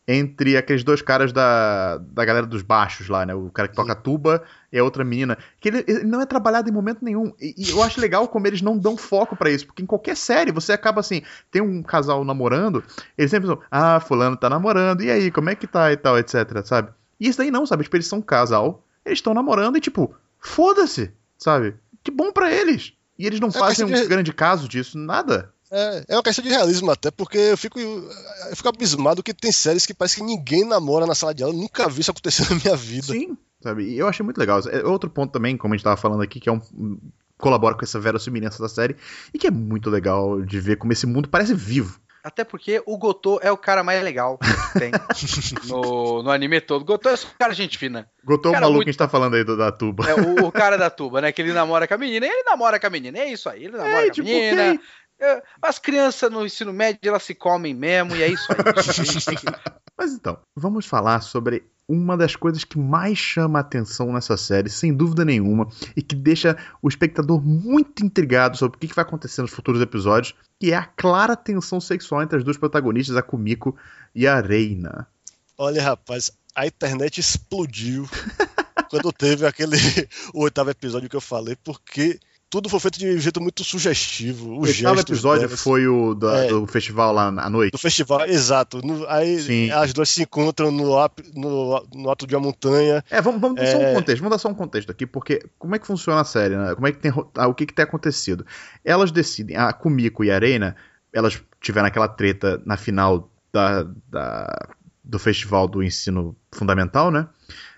[0.07, 3.35] entre aqueles dois caras da, da galera dos baixos lá, né?
[3.35, 4.41] O cara que toca tuba
[4.71, 5.37] e a outra menina.
[5.59, 7.33] Que ele, ele não é trabalhado em momento nenhum.
[7.41, 9.65] E, e eu acho legal como eles não dão foco para isso.
[9.65, 12.81] Porque em qualquer série você acaba assim: tem um casal namorando,
[13.17, 16.17] eles sempre falam, ah, fulano tá namorando, e aí, como é que tá e tal,
[16.17, 16.89] etc, sabe?
[17.19, 17.83] E isso daí não, sabe?
[17.83, 21.75] Tipo, eles são um casal, eles estão namorando e, tipo, foda-se, sabe?
[22.03, 22.93] Que bom para eles.
[23.17, 24.05] E eles não é fazem um de...
[24.05, 25.51] grande caso disso, nada.
[25.69, 29.51] É, é uma questão de realismo até, porque eu fico, eu fico abismado que tem
[29.51, 31.55] séries que parece que ninguém namora na sala de aula.
[31.55, 33.07] Eu nunca vi isso acontecer na minha vida.
[33.07, 33.83] Sim, sabe?
[33.83, 34.59] E eu achei muito legal.
[34.69, 36.61] É outro ponto também, como a gente tava falando aqui, que é um
[37.37, 38.95] colabora com essa verossimilhança da série
[39.33, 41.99] e que é muito legal de ver como esse mundo parece vivo.
[42.23, 44.91] Até porque o Gotô é o cara mais legal que tem
[45.67, 46.83] no, no anime todo.
[46.83, 48.09] Gotô é um cara gente fina.
[48.23, 48.83] Gotô é o maluco muito...
[48.85, 50.09] que a gente tá falando aí do, da tuba.
[50.09, 51.31] É o, o, cara da tuba, né?
[51.31, 52.25] Que ele namora com a menina.
[52.25, 53.19] E ele namora com a menina.
[53.19, 53.65] É isso aí.
[53.65, 54.73] Ele namora é, com a tipo, menina.
[54.73, 54.79] Okay.
[55.19, 58.15] É, as crianças no ensino médio, elas se comem mesmo.
[58.15, 58.57] E é isso aí.
[59.97, 64.69] Mas então, vamos falar sobre uma das coisas que mais chama a atenção nessa série,
[64.69, 69.41] sem dúvida nenhuma, e que deixa o espectador muito intrigado sobre o que vai acontecer
[69.41, 73.75] nos futuros episódios, que é a clara tensão sexual entre as duas protagonistas, a Kumiko
[74.13, 75.07] e a Reina.
[75.57, 78.07] Olha, rapaz, a internet explodiu
[78.89, 79.77] quando teve aquele
[80.33, 82.19] o oitavo episódio que eu falei, porque
[82.49, 84.51] tudo foi feito de um jeito muito sugestivo.
[84.51, 85.61] O oitavo episódio delas.
[85.61, 87.71] foi o do, é, do, festival lá à noite.
[87.71, 88.85] Do festival, exato.
[88.85, 89.71] No, aí Sim.
[89.71, 90.95] as duas se encontram no,
[91.35, 93.03] no, no alto de uma montanha.
[93.09, 93.71] É, vamos, vamos dar é...
[93.71, 93.93] só um é.
[93.93, 94.19] contexto.
[94.19, 96.73] Vamos dar só um contexto aqui, porque como é que funciona a série, né?
[96.73, 98.45] Como é que tem, ah, o que, que tem acontecido?
[98.83, 100.75] Elas decidem, a Kumiko e a Arena,
[101.11, 104.69] elas tiveram aquela treta na final da, da,
[105.03, 107.27] do festival do ensino fundamental, né?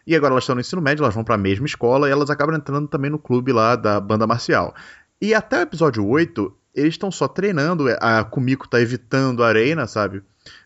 [0.09, 2.31] E agora elas estão no ensino médio, elas vão para a mesma escola e elas
[2.31, 4.73] acabam entrando também no clube lá da banda marcial.
[5.21, 9.85] E até o episódio 8, eles estão só treinando, a Kumiko tá evitando a Arena,
[9.85, 10.23] sabe?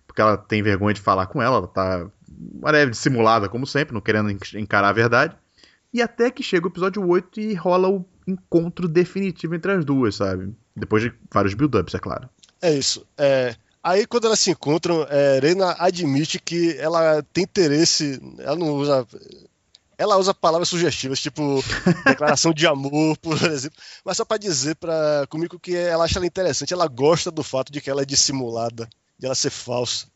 [0.08, 2.08] Porque ela tem vergonha de falar com ela, ela tá
[2.64, 5.36] leve dissimulada, como sempre, não querendo encarar a verdade.
[5.94, 10.16] E até que chega o episódio 8 e rola o encontro definitivo entre as duas,
[10.16, 10.56] sabe?
[10.74, 12.30] Depois de vários build-ups, é claro.
[12.62, 13.06] É isso.
[13.18, 18.76] É, Aí quando elas se encontram, é, Rena admite que ela tem interesse, ela não
[18.76, 19.06] usa.
[19.98, 21.62] Ela usa palavras sugestivas, tipo
[22.08, 26.26] declaração de amor, por exemplo, mas só para dizer para comigo que ela acha ela
[26.26, 30.08] interessante, ela gosta do fato de que ela é dissimulada, de ela ser falsa,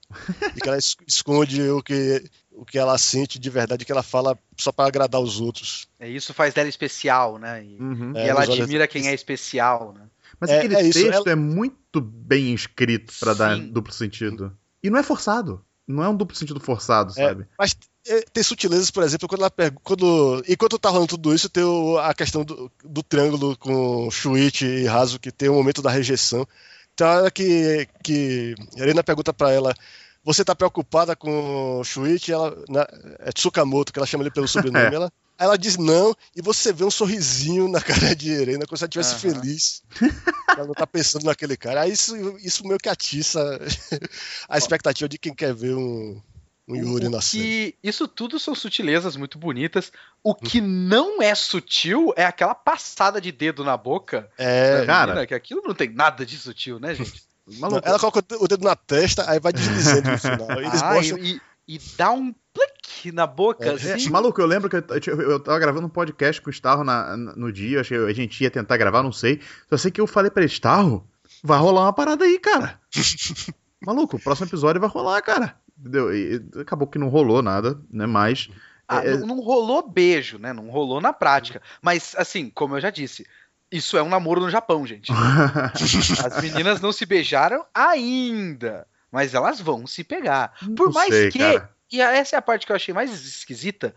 [0.56, 4.38] de que ela esconde o que, o que ela sente de verdade, que ela fala
[4.58, 5.88] só para agradar os outros.
[6.00, 7.64] É, isso faz dela especial, né?
[7.64, 8.14] E, uhum.
[8.16, 8.92] e é, ela admira olhos...
[8.92, 10.08] quem é especial, né?
[10.40, 11.24] Mas é, aquele é texto ela...
[11.28, 14.56] é muito bem escrito para dar duplo sentido.
[14.84, 15.64] E não é forçado.
[15.88, 17.48] Não é um duplo sentido forçado, é, sabe?
[17.58, 17.76] Mas
[18.06, 19.52] é, tem sutilezas, por exemplo, quando ela
[19.84, 24.66] quando Enquanto tá rolando tudo isso, tem o, a questão do, do triângulo com Shuichi
[24.66, 26.46] e Raso, que tem o momento da rejeição.
[26.96, 29.74] Tem a hora que, que Helena pergunta para ela
[30.28, 32.34] você tá preocupada com o Shuichi?
[32.34, 32.86] Ela, na,
[33.20, 34.94] é Tsukamoto, que ela chama ele pelo sobrenome.
[34.94, 38.84] ela, ela diz não, e você vê um sorrisinho na cara de Irena, como se
[38.84, 39.34] ela estivesse uhum.
[39.34, 39.84] feliz.
[40.50, 41.82] ela não tá pensando naquele cara.
[41.82, 43.40] Aí isso, isso meio que atiça
[44.50, 46.22] a expectativa de quem quer ver um,
[46.68, 47.76] um Yuri na série.
[47.84, 49.92] Isso tudo são sutilezas muito bonitas.
[50.24, 54.30] O que não é sutil é aquela passada de dedo na boca.
[54.38, 55.08] É, cara.
[55.08, 57.26] Menina, que aquilo não tem nada de sutil, né, gente?
[57.60, 57.88] Maluco.
[57.88, 60.52] Ela coloca o dedo na testa, aí vai deslizando no final.
[60.60, 61.18] Eles ah, mostram...
[61.20, 62.34] e, e dá um
[63.08, 64.08] plique na boca, é, assim.
[64.08, 66.84] É, maluco, eu lembro que eu, eu, eu tava gravando um podcast com o Starro
[66.84, 69.42] na, no dia, que a gente ia tentar gravar, não sei.
[69.70, 71.08] Só sei que eu falei pra ele, Starro,
[71.44, 72.80] vai rolar uma parada aí, cara.
[73.86, 75.56] maluco, o próximo episódio vai rolar, cara.
[75.80, 76.14] Entendeu?
[76.14, 78.06] E acabou que não rolou nada, né?
[78.06, 78.50] Mas.
[78.88, 79.18] Ah, é...
[79.18, 80.54] não, não rolou beijo, né?
[80.54, 81.62] Não rolou na prática.
[81.82, 83.28] Mas, assim, como eu já disse,
[83.72, 85.12] isso é um namoro no Japão, gente.
[86.26, 90.54] As meninas não se beijaram ainda, mas elas vão se pegar.
[90.76, 91.40] Por não mais sei, que.
[91.40, 91.77] Cara.
[91.92, 93.94] E essa é a parte que eu achei mais esquisita.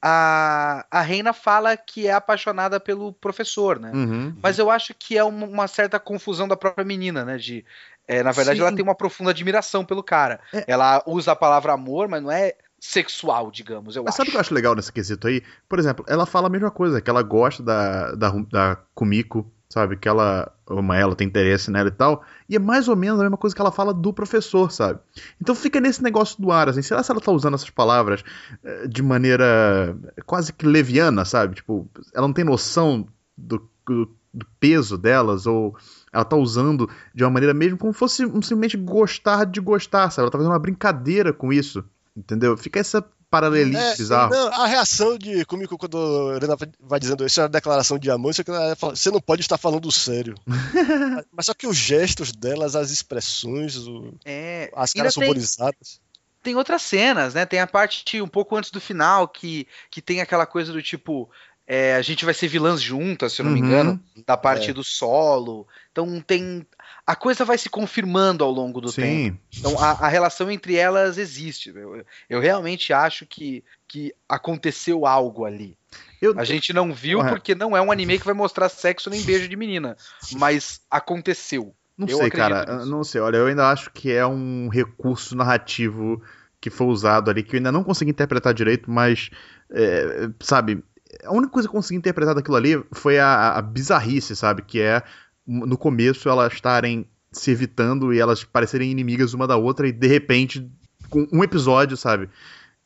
[0.00, 3.92] A, a Reina fala que é apaixonada pelo professor, né?
[3.94, 4.36] Uhum.
[4.42, 7.36] Mas eu acho que é uma, uma, certa confusão da própria menina, né?
[7.36, 7.64] De,
[8.08, 8.66] é, na verdade, Sim.
[8.66, 10.40] ela tem uma profunda admiração pelo cara.
[10.52, 10.64] É.
[10.66, 14.16] Ela usa a palavra amor, mas não é sexual, digamos, eu Mas acho.
[14.16, 15.40] sabe o que eu acho legal nesse quesito aí?
[15.68, 19.96] Por exemplo, ela fala a mesma coisa, que ela gosta da, da, da Kumiko, sabe?
[19.96, 22.22] Que ela ama ela, tem interesse nela e tal.
[22.46, 25.00] E é mais ou menos a mesma coisa que ela fala do professor, sabe?
[25.40, 26.82] Então fica nesse negócio do ar, assim.
[26.82, 28.22] Será que ela tá usando essas palavras
[28.62, 29.96] eh, de maneira
[30.26, 31.54] quase que leviana, sabe?
[31.54, 35.74] Tipo, ela não tem noção do, do, do peso delas, ou
[36.12, 40.24] ela tá usando de uma maneira mesmo como fosse simplesmente gostar de gostar, sabe?
[40.24, 41.82] Ela tá fazendo uma brincadeira com isso.
[42.14, 42.58] Entendeu?
[42.58, 43.02] Fica essa
[43.32, 44.30] paralelismo é, bizarro.
[44.30, 45.96] Não, a reação de comigo quando
[46.32, 49.90] a Helena vai dizendo isso é uma declaração de amor, você não pode estar falando
[49.90, 50.34] sério.
[51.32, 55.98] Mas só que os gestos delas, as expressões, o, é, as caras saborizadas.
[56.42, 57.46] Tem, tem outras cenas, né?
[57.46, 61.30] Tem a parte um pouco antes do final que, que tem aquela coisa do tipo.
[61.66, 63.60] É, a gente vai ser vilãs juntas, se eu não uhum.
[63.60, 64.74] me engano, da parte é.
[64.74, 65.66] do solo.
[65.90, 66.66] Então tem
[67.06, 69.02] a coisa vai se confirmando ao longo do Sim.
[69.02, 69.38] tempo.
[69.58, 71.70] Então a, a, relação entre elas existe.
[71.74, 75.76] Eu, eu realmente acho que, que aconteceu algo ali.
[76.20, 76.38] Eu...
[76.38, 77.28] A gente não viu uhum.
[77.28, 79.96] porque não é um anime que vai mostrar sexo nem beijo de menina,
[80.32, 81.74] mas aconteceu.
[81.98, 82.64] Não eu sei, cara.
[82.76, 82.90] Nisso.
[82.90, 83.20] Não sei.
[83.20, 86.22] Olha, eu ainda acho que é um recurso narrativo
[86.60, 89.30] que foi usado ali que eu ainda não consegui interpretar direito, mas
[89.72, 90.82] é, sabe,
[91.24, 94.62] a única coisa que eu consegui interpretar daquilo ali foi a, a bizarrice, sabe?
[94.62, 95.02] Que é
[95.46, 100.06] no começo elas estarem se evitando e elas parecerem inimigas uma da outra e de
[100.06, 100.70] repente,
[101.08, 102.28] com um episódio, sabe?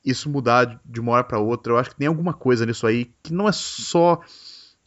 [0.05, 1.72] Isso mudar de uma hora para outra.
[1.72, 4.20] Eu acho que tem alguma coisa nisso aí que não é só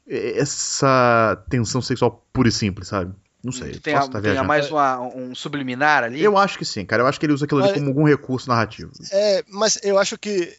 [0.07, 3.13] essa tensão sexual pura e simples, sabe?
[3.43, 3.71] Não sei.
[3.79, 6.21] Tem, a, tem mais uma, um subliminar ali?
[6.21, 7.03] Eu acho que sim, cara.
[7.03, 8.91] Eu acho que ele usa aquilo ali como algum recurso narrativo.
[9.11, 10.53] É, mas eu acho que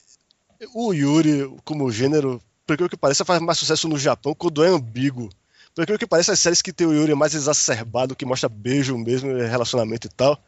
[0.74, 2.40] o Yuri, como gênero,
[2.70, 5.28] porque o que parece, faz mais sucesso no Japão quando é ambíguo.
[5.74, 8.96] Porque o que parece, as séries que tem o Yuri mais exacerbado, que mostra beijo
[8.96, 10.38] mesmo, relacionamento e tal,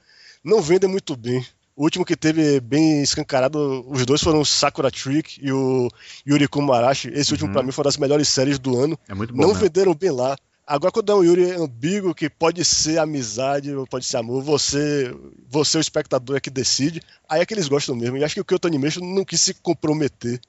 [0.45, 1.45] não vendem muito bem.
[1.75, 5.89] O último que teve bem escancarado, os dois foram o Sakura Trick e o
[6.25, 7.09] Yuri Kumarashi.
[7.09, 7.35] Esse uhum.
[7.35, 8.97] último, para mim, foi uma das melhores séries do ano.
[9.09, 9.43] É muito bom.
[9.43, 9.59] Não né?
[9.59, 10.37] venderam bem lá.
[10.65, 15.13] Agora, quando é um Yuri ambíguo, que pode ser amizade, pode ser amor, você,
[15.49, 18.17] você o espectador, é que decide, aí é que eles gostam mesmo.
[18.17, 20.41] E acho que o Kyoto Animation não quis se comprometer.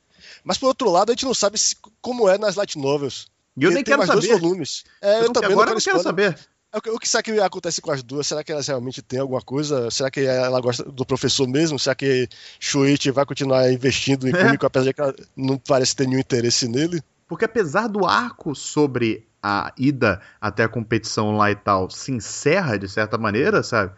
[0.44, 3.28] Mas, por outro lado, a gente não sabe se, como é nas light novels.
[3.56, 4.28] E eu nem quero saber.
[4.28, 4.84] Dois volumes.
[5.02, 6.39] É, eu, eu também agora não quero, não quero saber.
[6.74, 8.26] É o que será que acontece com as duas?
[8.26, 9.91] Será que elas realmente têm alguma coisa?
[9.91, 11.78] Será que ela gosta do professor mesmo?
[11.78, 12.28] Será que
[12.60, 14.58] Shuichi vai continuar investindo em é.
[14.60, 17.00] apesar de que ela não parece ter nenhum interesse nele?
[17.28, 22.80] Porque apesar do arco sobre a ida até a competição lá e tal se encerra
[22.80, 23.94] de certa maneira, sabe?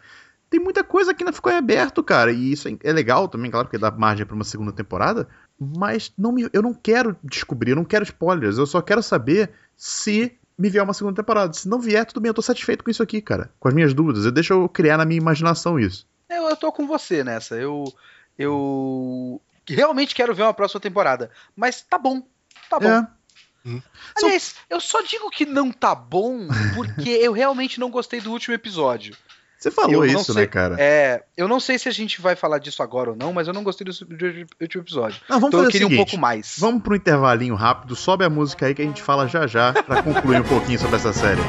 [0.50, 2.30] Tem muita coisa que ainda ficou em aberto, cara.
[2.30, 5.26] E isso é legal também, claro, porque dá margem para uma segunda temporada
[5.58, 9.50] mas não me, eu não quero descobrir, eu não quero spoilers, eu só quero saber
[9.76, 11.52] se me vier uma segunda temporada.
[11.52, 13.50] Se não vier, tudo bem, eu tô satisfeito com isso aqui, cara.
[13.60, 14.24] Com as minhas dúvidas.
[14.24, 16.06] Eu deixo eu criar na minha imaginação isso.
[16.28, 17.56] Eu, eu tô com você nessa.
[17.56, 17.84] Eu.
[18.38, 21.30] Eu realmente quero ver uma próxima temporada.
[21.54, 22.22] Mas tá bom.
[22.70, 22.88] Tá bom.
[22.88, 23.06] É.
[23.66, 23.82] Hum.
[24.16, 28.54] Aliás, eu só digo que não tá bom porque eu realmente não gostei do último
[28.54, 29.16] episódio.
[29.58, 30.76] Você falou isso, sei, né, cara?
[30.78, 33.54] É, eu não sei se a gente vai falar disso agora ou não, mas eu
[33.54, 33.90] não gostei do,
[34.60, 35.20] último episódio.
[35.28, 36.56] Não, vamos então eu queria seguinte, um pouco mais.
[36.58, 40.02] Vamos pro intervalinho rápido, sobe a música aí que a gente fala já já para
[40.02, 41.40] concluir um pouquinho sobre essa série.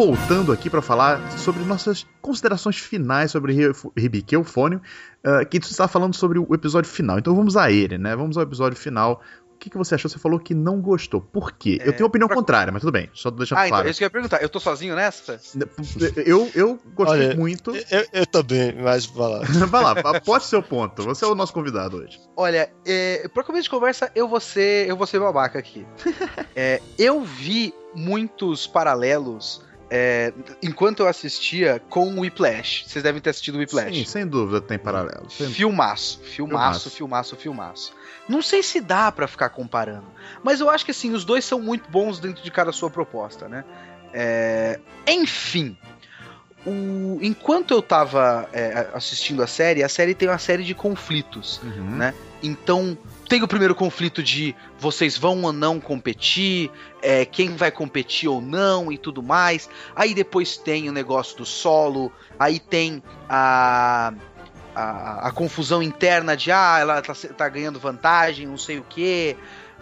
[0.00, 3.54] Voltando aqui para falar sobre nossas considerações finais sobre
[3.94, 4.80] Ribique Eufônio,
[5.22, 7.18] uh, que você está falando sobre o episódio final.
[7.18, 8.16] Então vamos a ele, né?
[8.16, 9.20] Vamos ao episódio final
[9.60, 10.10] que, que você achou?
[10.10, 11.20] Você falou que não gostou.
[11.20, 11.78] Por quê?
[11.80, 12.36] É, eu tenho opinião pra...
[12.36, 13.10] contrária, mas tudo bem.
[13.12, 13.82] Só deixar ah, então, claro.
[13.82, 14.42] Então, isso que eu ia perguntar.
[14.42, 15.38] Eu tô sozinho nessa?
[16.16, 17.76] Eu, eu gostei Olha, muito.
[17.90, 19.40] Eu, eu, também, mas vai lá.
[19.68, 21.02] vai lá, aposte seu ponto.
[21.04, 22.18] Você é o nosso convidado hoje.
[22.34, 25.86] Olha, é, pra começo de conversa, eu vou ser, eu vou ser babaca aqui.
[26.56, 30.32] é, eu vi muitos paralelos é,
[30.62, 32.84] enquanto eu assistia com o Whiplash.
[32.86, 33.96] Vocês devem ter assistido o Whiplash.
[33.96, 35.28] Sim, sem dúvida tem paralelo.
[35.28, 37.92] Filmaço, filmaço, filmaço, filmaço, filmaço.
[38.28, 40.06] Não sei se dá para ficar comparando,
[40.44, 43.48] mas eu acho que assim, os dois são muito bons dentro de cada sua proposta,
[43.48, 43.64] né?
[44.12, 44.78] É...
[45.08, 45.76] Enfim,
[46.64, 47.18] o...
[47.20, 51.96] enquanto eu tava é, assistindo a série, a série tem uma série de conflitos, uhum.
[51.96, 52.14] né?
[52.40, 52.96] Então,
[53.30, 56.68] tem o primeiro conflito de vocês vão ou não competir,
[57.00, 59.70] é, quem vai competir ou não e tudo mais.
[59.94, 64.12] Aí depois tem o negócio do solo, aí tem a
[64.74, 69.36] a, a, confusão interna de ah, ela tá, tá ganhando vantagem, não sei o que.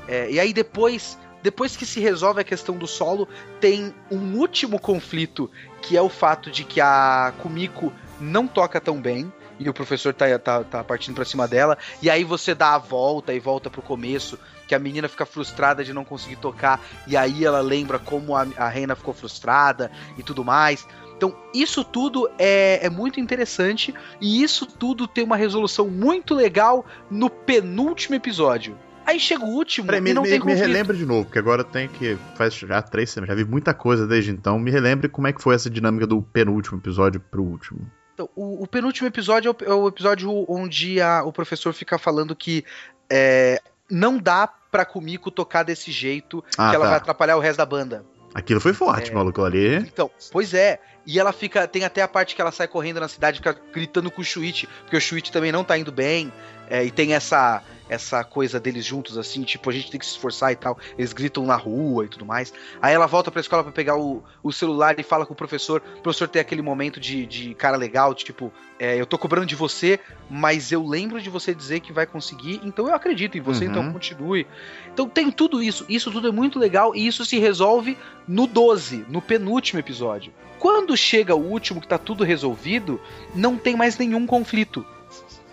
[0.06, 3.26] É, e aí depois, depois que se resolve a questão do solo,
[3.60, 9.00] tem um último conflito que é o fato de que a Kumiko não toca tão
[9.00, 9.32] bem.
[9.58, 11.76] E o professor tá, tá, tá partindo pra cima dela.
[12.02, 14.38] E aí você dá a volta e volta pro começo.
[14.66, 16.80] Que a menina fica frustrada de não conseguir tocar.
[17.06, 20.86] E aí ela lembra como a, a Reina ficou frustrada e tudo mais.
[21.16, 26.86] Então, isso tudo é, é muito interessante e isso tudo tem uma resolução muito legal
[27.10, 28.78] no penúltimo episódio.
[29.04, 30.60] Aí chega o último Peraí, me, não me, tem conflito.
[30.60, 32.16] Me relembra de novo, porque agora tem que.
[32.36, 34.58] Faz já três semanas, já vi muita coisa desde então.
[34.58, 37.90] Me relembre como é que foi essa dinâmica do penúltimo episódio pro último.
[38.18, 41.96] Então, o, o penúltimo episódio é o, é o episódio onde a, o professor fica
[41.98, 42.64] falando que
[43.08, 46.90] é, não dá pra Kumiko tocar desse jeito, ah, que ela tá.
[46.90, 48.04] vai atrapalhar o resto da banda.
[48.34, 49.14] Aquilo foi forte, é...
[49.14, 49.76] maluco ali.
[49.76, 50.80] Então, pois é.
[51.06, 51.68] E ela fica.
[51.68, 54.66] Tem até a parte que ela sai correndo na cidade, fica gritando com o Shuichi,
[54.82, 56.32] porque o Shuichi também não tá indo bem.
[56.68, 60.12] É, e tem essa essa coisa deles juntos, assim, tipo, a gente tem que se
[60.12, 60.78] esforçar e tal.
[60.96, 62.52] Eles gritam na rua e tudo mais.
[62.80, 65.82] Aí ela volta pra escola para pegar o, o celular e fala com o professor.
[65.98, 69.46] O professor tem aquele momento de, de cara legal, de, tipo, é, eu tô cobrando
[69.46, 69.98] de você,
[70.30, 73.82] mas eu lembro de você dizer que vai conseguir, então eu acredito em você, então
[73.82, 73.88] uhum.
[73.88, 74.46] então continue.
[74.92, 75.84] Então tem tudo isso.
[75.88, 80.32] Isso tudo é muito legal e isso se resolve no 12, no penúltimo episódio.
[80.58, 83.00] Quando chega o último, que tá tudo resolvido,
[83.34, 84.84] não tem mais nenhum conflito.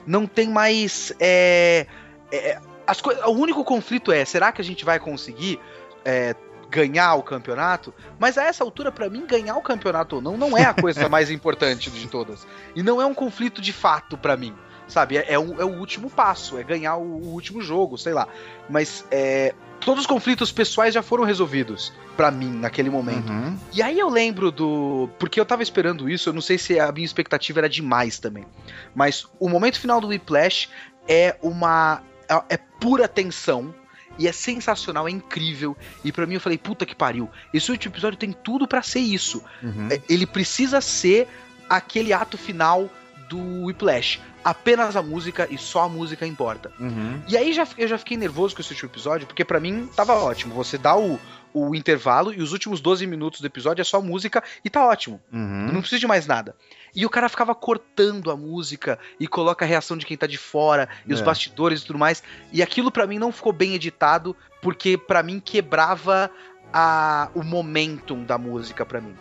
[0.05, 1.13] Não tem mais.
[1.19, 1.87] É,
[2.35, 5.59] é, as o único conflito é: será que a gente vai conseguir
[6.03, 6.35] é,
[6.69, 7.93] ganhar o campeonato?
[8.19, 11.07] Mas a essa altura, para mim, ganhar o campeonato ou não, não é a coisa
[11.09, 12.45] mais importante de todas.
[12.75, 14.53] E não é um conflito de fato para mim.
[14.87, 15.17] Sabe?
[15.17, 18.27] É, é, um, é, o último passo, é ganhar o, o último jogo, sei lá.
[18.69, 23.31] Mas é, todos os conflitos pessoais já foram resolvidos para mim naquele momento.
[23.31, 23.57] Uhum.
[23.73, 25.09] E aí eu lembro do.
[25.17, 28.45] Porque eu tava esperando isso, eu não sei se a minha expectativa era demais também.
[28.93, 30.69] Mas o momento final do Whiplash
[31.07, 33.73] é uma é, é pura tensão.
[34.17, 35.75] E é sensacional, é incrível.
[36.01, 37.29] E para mim eu falei, puta que pariu.
[37.53, 39.43] Esse último episódio tem tudo para ser isso.
[39.61, 39.89] Uhum.
[39.91, 41.27] É, ele precisa ser
[41.69, 42.89] aquele ato final
[43.27, 44.21] do Whiplash.
[44.43, 46.71] Apenas a música e só a música importa.
[46.79, 47.21] Uhum.
[47.27, 50.13] E aí já, eu já fiquei nervoso com esse último episódio, porque para mim tava
[50.13, 50.53] ótimo.
[50.55, 51.19] Você dá o,
[51.55, 55.21] o intervalo e os últimos 12 minutos do episódio é só música e tá ótimo.
[55.31, 55.71] Uhum.
[55.71, 56.53] Não precisa de mais nada.
[56.93, 60.37] E o cara ficava cortando a música e coloca a reação de quem tá de
[60.37, 61.15] fora e é.
[61.15, 62.21] os bastidores e tudo mais.
[62.51, 66.29] E aquilo para mim não ficou bem editado, porque para mim quebrava
[66.73, 69.15] a, o momentum da música para mim.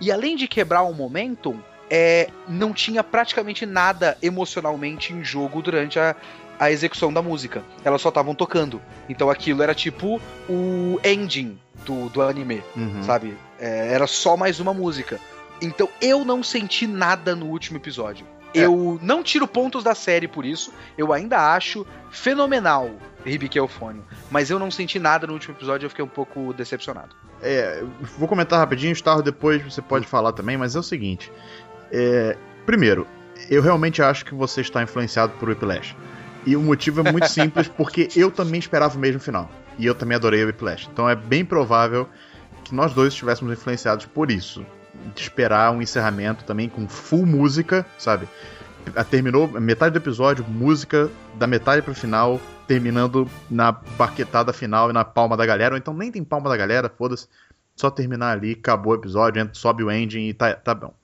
[0.00, 1.60] E além de quebrar o momentum,
[1.90, 6.14] é, não tinha praticamente nada emocionalmente em jogo durante a,
[6.58, 7.62] a execução da música.
[7.84, 8.80] Elas só estavam tocando.
[9.08, 13.02] Então aquilo era tipo o ending do, do anime, uhum.
[13.02, 13.36] sabe?
[13.58, 15.20] É, era só mais uma música.
[15.60, 18.26] Então eu não senti nada no último episódio.
[18.54, 18.60] É.
[18.60, 20.72] Eu não tiro pontos da série por isso.
[20.96, 22.90] Eu ainda acho fenomenal
[23.26, 24.04] Hibiki Eufônio.
[24.30, 27.14] Mas eu não senti nada no último episódio, eu fiquei um pouco decepcionado.
[27.42, 27.82] É,
[28.16, 31.32] vou comentar rapidinho, Starro depois você pode falar também, mas é o seguinte.
[31.90, 33.06] É, primeiro,
[33.50, 35.96] eu realmente acho que você está influenciado por Whiplash.
[36.46, 39.50] E o motivo é muito simples, porque eu também esperava o mesmo final.
[39.78, 40.88] E eu também adorei o Whiplash.
[40.92, 42.08] Então é bem provável
[42.62, 44.64] que nós dois estivéssemos influenciados por isso.
[45.14, 48.28] De esperar um encerramento também com full música, sabe?
[49.10, 55.04] Terminou metade do episódio, música da metade pro final, terminando na baquetada final e na
[55.04, 55.74] palma da galera.
[55.74, 57.26] Ou então nem tem palma da galera, foda-se.
[57.74, 60.94] Só terminar ali, acabou o episódio, sobe o ending e tá, tá bom.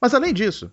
[0.00, 0.70] Mas além disso,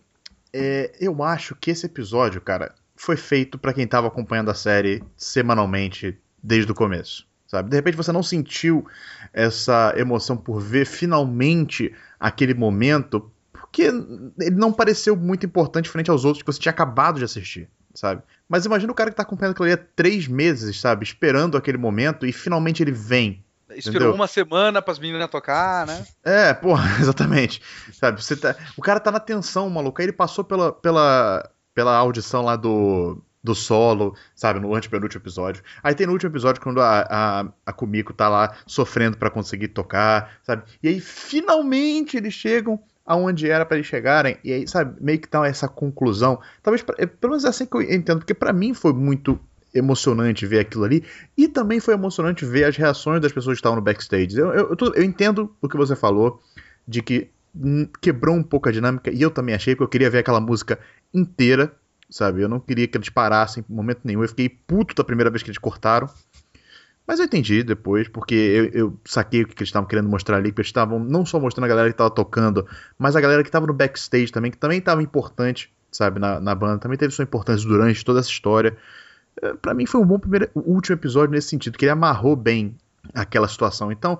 [0.51, 5.03] é, eu acho que esse episódio, cara, foi feito para quem tava acompanhando a série
[5.17, 7.69] semanalmente desde o começo sabe?
[7.69, 8.87] De repente você não sentiu
[9.33, 13.83] essa emoção por ver finalmente aquele momento, porque
[14.39, 18.21] ele não pareceu muito importante frente aos outros que você tinha acabado de assistir, sabe?
[18.47, 21.03] Mas imagina o cara que tá acompanhando aquilo ali há três meses, sabe?
[21.03, 23.43] Esperando aquele momento e finalmente ele vem.
[23.71, 24.15] Esperou Entendeu?
[24.15, 26.05] uma semana para as meninas tocar, né?
[26.23, 27.61] É, porra, exatamente.
[27.91, 29.99] Sabe, você tá, o cara tá na tensão, maluco.
[29.99, 35.63] Aí ele passou pela, pela, pela audição lá do, do solo, sabe, no antepenúltimo episódio.
[35.83, 39.69] Aí tem no último episódio quando a, a, a Kumiko tá lá sofrendo para conseguir
[39.69, 40.63] tocar, sabe?
[40.81, 45.27] E aí finalmente eles chegam aonde era para eles chegarem, e aí, sabe, meio que
[45.27, 46.39] tá essa conclusão.
[46.61, 49.39] Talvez, pra, é, pelo menos é assim que eu entendo, porque para mim foi muito
[49.73, 51.03] emocionante ver aquilo ali.
[51.37, 54.37] E também foi emocionante ver as reações das pessoas que estavam no backstage.
[54.37, 56.41] Eu, eu, eu, eu entendo o que você falou,
[56.87, 57.29] de que
[58.01, 60.79] quebrou um pouco a dinâmica, e eu também achei, porque eu queria ver aquela música
[61.13, 61.73] inteira,
[62.09, 62.41] sabe?
[62.41, 64.21] Eu não queria que eles parassem em momento nenhum.
[64.21, 66.09] Eu fiquei puto da primeira vez que eles cortaram.
[67.05, 70.51] Mas eu entendi depois, porque eu, eu saquei o que eles estavam querendo mostrar ali,
[70.51, 72.65] que eles estavam não só mostrando a galera que estava tocando,
[72.97, 76.55] mas a galera que estava no backstage também, que também estava importante, sabe, na, na
[76.55, 78.77] banda, também teve sua importância durante toda essa história.
[79.41, 82.75] É, para mim foi um bom primeiro, último episódio nesse sentido, que ele amarrou bem
[83.13, 83.91] aquela situação.
[83.91, 84.19] Então,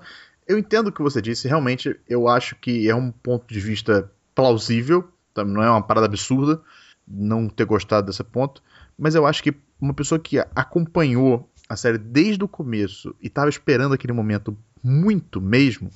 [0.52, 4.10] eu entendo o que você disse, realmente eu acho que é um ponto de vista
[4.34, 5.44] plausível, tá?
[5.44, 6.60] não é uma parada absurda
[7.06, 8.62] não ter gostado desse ponto,
[8.98, 13.48] mas eu acho que uma pessoa que acompanhou a série desde o começo e estava
[13.48, 15.90] esperando aquele momento muito mesmo,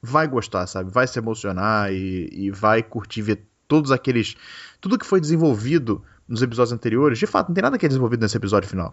[0.00, 0.90] vai gostar, sabe?
[0.90, 4.36] Vai se emocionar e, e vai curtir ver todos aqueles.
[4.80, 8.20] Tudo que foi desenvolvido nos episódios anteriores, de fato, não tem nada que é desenvolvido
[8.20, 8.92] nesse episódio final.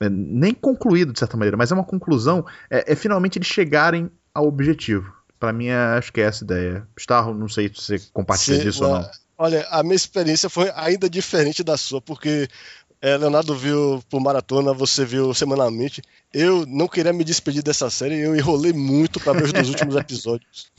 [0.00, 2.44] É, nem concluído, de certa maneira, mas é uma conclusão.
[2.70, 5.12] É, é finalmente eles chegarem ao objetivo.
[5.38, 6.86] Para mim, é, acho que é essa ideia.
[6.98, 9.10] Starro, não sei se você compartilha Sim, disso ou não.
[9.38, 12.46] Olha, a minha experiência foi ainda diferente da sua, porque
[13.00, 16.02] é, Leonardo viu por maratona, você viu semanalmente.
[16.32, 19.96] Eu não queria me despedir dessa série, eu enrolei muito para ver os dois últimos
[19.96, 20.70] episódios.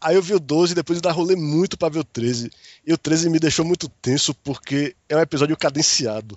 [0.00, 2.50] Aí eu vi o 12, depois ainda rolei muito para ver o 13.
[2.86, 6.34] E o 13 me deixou muito tenso porque é um episódio cadenciado.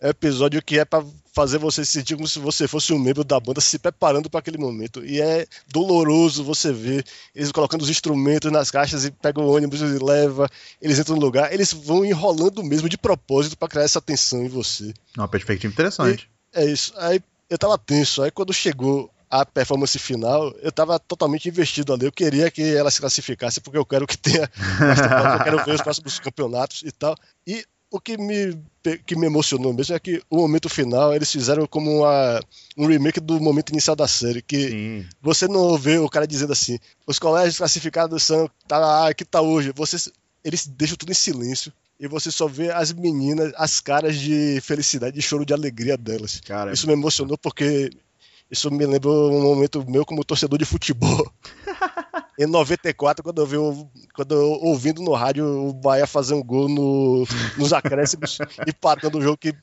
[0.00, 2.98] É um episódio que é para fazer você se sentir como se você fosse um
[2.98, 5.04] membro da banda se preparando para aquele momento.
[5.04, 7.04] E é doloroso você ver
[7.34, 10.48] eles colocando os instrumentos nas caixas e pegam o ônibus e leva,
[10.80, 14.48] eles entram no lugar, eles vão enrolando mesmo de propósito para criar essa tensão em
[14.48, 14.92] você.
[15.16, 16.28] Uma perspectiva interessante.
[16.54, 16.92] E é isso.
[16.98, 18.22] Aí eu tava tenso.
[18.22, 22.04] Aí quando chegou a performance final, eu estava totalmente investido ali.
[22.04, 24.42] Eu queria que ela se classificasse, porque eu quero que tenha.
[25.38, 27.16] eu quero ver os próximos campeonatos e tal.
[27.46, 28.58] E o que me,
[29.06, 32.40] que me emocionou mesmo é que o momento final eles fizeram como uma,
[32.76, 34.40] um remake do momento inicial da série.
[34.40, 35.06] Que Sim.
[35.20, 38.50] você não vê o cara dizendo assim: os colégios classificados são.
[38.66, 39.72] Tá lá, aqui tá hoje.
[39.76, 40.10] Você,
[40.42, 41.70] eles deixam tudo em silêncio.
[42.00, 46.40] E você só vê as meninas, as caras de felicidade, de choro de alegria delas.
[46.72, 47.90] Isso me emocionou porque
[48.50, 51.30] isso me lembra um momento meu como torcedor de futebol.
[52.38, 53.56] em 94, quando eu vi
[54.14, 57.26] quando eu, ouvindo no rádio o Bahia fazer um gol no,
[57.56, 59.54] nos acréscimos, empatando o jogo que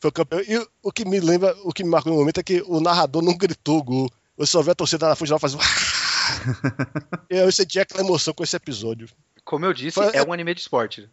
[0.00, 0.40] foi campeão.
[0.40, 3.22] E o que me lembra, o que me marcou no momento é que o narrador
[3.22, 4.10] não gritou gol.
[4.36, 5.58] Eu só vi a torcida na frente lá fazer.
[7.28, 9.08] eu senti aquela emoção com esse episódio.
[9.44, 11.08] Como eu disse, Foi, é um anime de esporte.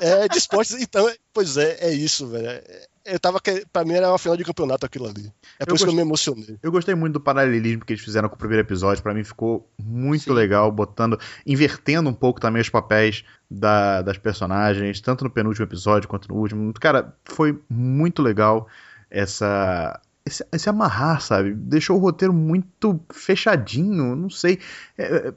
[0.00, 2.48] É, de esporte, então, pois é, é isso, velho.
[2.48, 3.40] É, eu tava.
[3.72, 5.32] Pra mim era uma final de campeonato aquilo ali.
[5.58, 6.58] É por eu isso gostei, que eu me emocionei.
[6.62, 9.02] Eu gostei muito do paralelismo que eles fizeram com o primeiro episódio.
[9.02, 10.32] Pra mim ficou muito Sim.
[10.32, 11.18] legal, botando.
[11.46, 16.34] invertendo um pouco também os papéis da, das personagens, tanto no penúltimo episódio quanto no
[16.34, 16.72] último.
[16.74, 18.68] Cara, foi muito legal
[19.10, 20.00] essa.
[20.24, 21.54] Esse, esse amarrar, sabe?
[21.54, 24.58] Deixou o roteiro muito fechadinho, não sei.
[24.98, 25.32] É,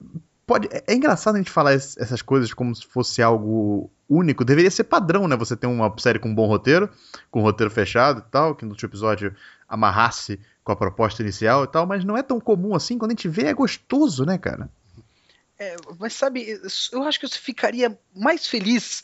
[0.50, 4.44] pode, é, é engraçado a gente falar essas coisas como se fosse algo único.
[4.44, 5.38] Deveria ser padrão, né?
[5.38, 6.90] Você ter uma série com um bom roteiro,
[7.30, 9.36] com um roteiro fechado e tal, que no último episódio
[9.68, 12.98] amarrasse com a proposta inicial e tal, mas não é tão comum assim.
[12.98, 14.68] Quando a gente vê, é gostoso, né, cara?
[15.60, 16.60] É, mas sabe,
[16.92, 19.04] eu acho que você ficaria mais feliz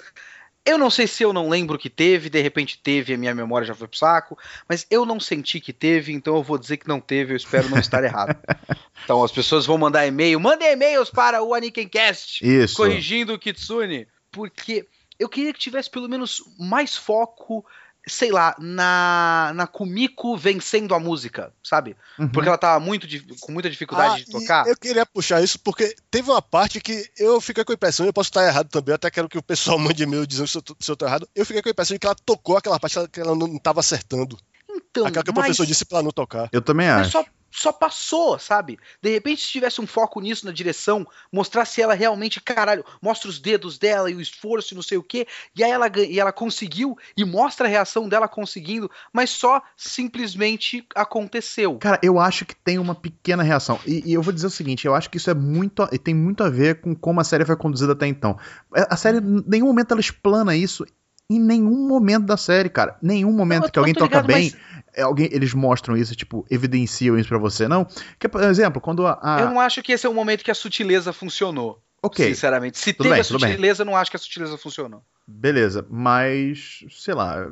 [0.65, 3.67] eu não sei se eu não lembro que teve, de repente teve, a minha memória
[3.67, 4.37] já foi pro saco,
[4.67, 7.69] mas eu não senti que teve, então eu vou dizer que não teve, eu espero
[7.69, 8.35] não estar errado.
[9.03, 12.41] Então as pessoas vão mandar e-mail, mandem e-mails para o Anikencast,
[12.75, 14.87] corrigindo o Kitsune, porque
[15.19, 17.63] eu queria que tivesse pelo menos mais foco
[18.07, 21.95] sei lá, na, na Kumiko vencendo a música, sabe?
[22.19, 22.27] Uhum.
[22.27, 23.07] Porque ela tava muito,
[23.39, 24.67] com muita dificuldade ah, de tocar.
[24.67, 28.13] Eu queria puxar isso porque teve uma parte que eu fiquei com a impressão, eu
[28.13, 30.61] posso estar errado também, eu até quero que o pessoal mande e-mail dizendo se eu,
[30.61, 31.27] tô, se eu tô errado.
[31.35, 33.79] Eu fiquei com a impressão de que ela tocou aquela parte que ela não tava
[33.79, 34.37] acertando.
[34.69, 36.49] Então, Aquela que o professor disse pra não tocar.
[36.51, 37.11] Eu também acho.
[37.11, 37.25] Só,
[37.55, 38.77] só passou, sabe?
[39.01, 43.39] De repente, se tivesse um foco nisso na direção, mostrasse ela realmente, caralho, mostra os
[43.39, 45.25] dedos dela e o esforço e não sei o que,
[45.55, 50.85] e aí ela, e ela conseguiu, e mostra a reação dela conseguindo, mas só simplesmente
[50.93, 51.77] aconteceu.
[51.77, 53.79] Cara, eu acho que tem uma pequena reação.
[53.85, 55.87] E, e eu vou dizer o seguinte: eu acho que isso é muito.
[55.99, 58.37] tem muito a ver com como a série foi conduzida até então.
[58.75, 60.85] É, a série, em nenhum momento, ela explana isso
[61.29, 62.97] em nenhum momento da série, cara.
[63.01, 64.84] Nenhum momento não, que alguém toca ligado, bem, mas...
[64.95, 67.85] É, alguém, eles mostram isso, tipo, evidenciam isso para você, não?
[68.17, 70.51] Que, por exemplo, quando a, a, Eu não acho que esse é o momento que
[70.51, 71.81] a sutileza funcionou.
[72.01, 72.25] Ok.
[72.27, 72.77] Sinceramente.
[72.77, 75.03] Se tudo teve bem, a sutileza, eu não acho que a sutileza funcionou.
[75.27, 77.47] Beleza, mas, sei lá,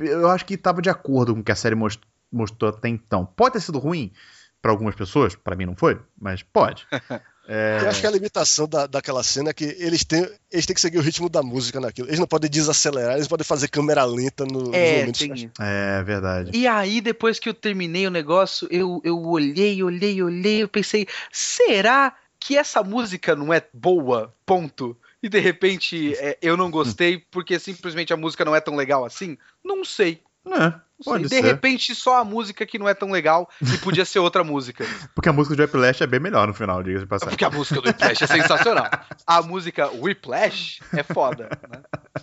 [0.00, 3.24] eu acho que tava de acordo com o que a série most, mostrou até então.
[3.24, 4.12] Pode ter sido ruim
[4.60, 6.86] para algumas pessoas, para mim não foi, mas pode.
[7.48, 7.80] É...
[7.82, 10.80] Eu acho que a limitação da, daquela cena é que eles têm, eles têm que
[10.80, 12.08] seguir o ritmo da música naquilo.
[12.08, 15.20] Eles não podem desacelerar, eles podem fazer câmera lenta no, é, nos momentos.
[15.20, 15.50] Tem...
[15.60, 16.50] É verdade.
[16.54, 21.06] E aí, depois que eu terminei o negócio, eu, eu olhei, olhei, olhei, eu pensei,
[21.32, 24.34] será que essa música não é boa?
[24.46, 24.96] Ponto.
[25.22, 29.04] E de repente é, eu não gostei porque simplesmente a música não é tão legal
[29.04, 29.38] assim?
[29.64, 30.20] Não sei.
[30.44, 31.42] É, pode de ser.
[31.42, 34.84] repente só a música que não é tão legal e podia ser outra música.
[35.14, 37.30] Porque a música do Whiplash é bem melhor no final, diga-se de passagem.
[37.30, 38.90] Porque a música do Whiplash é sensacional.
[39.26, 41.82] A música Whiplash é foda, né?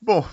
[0.00, 0.26] Bom,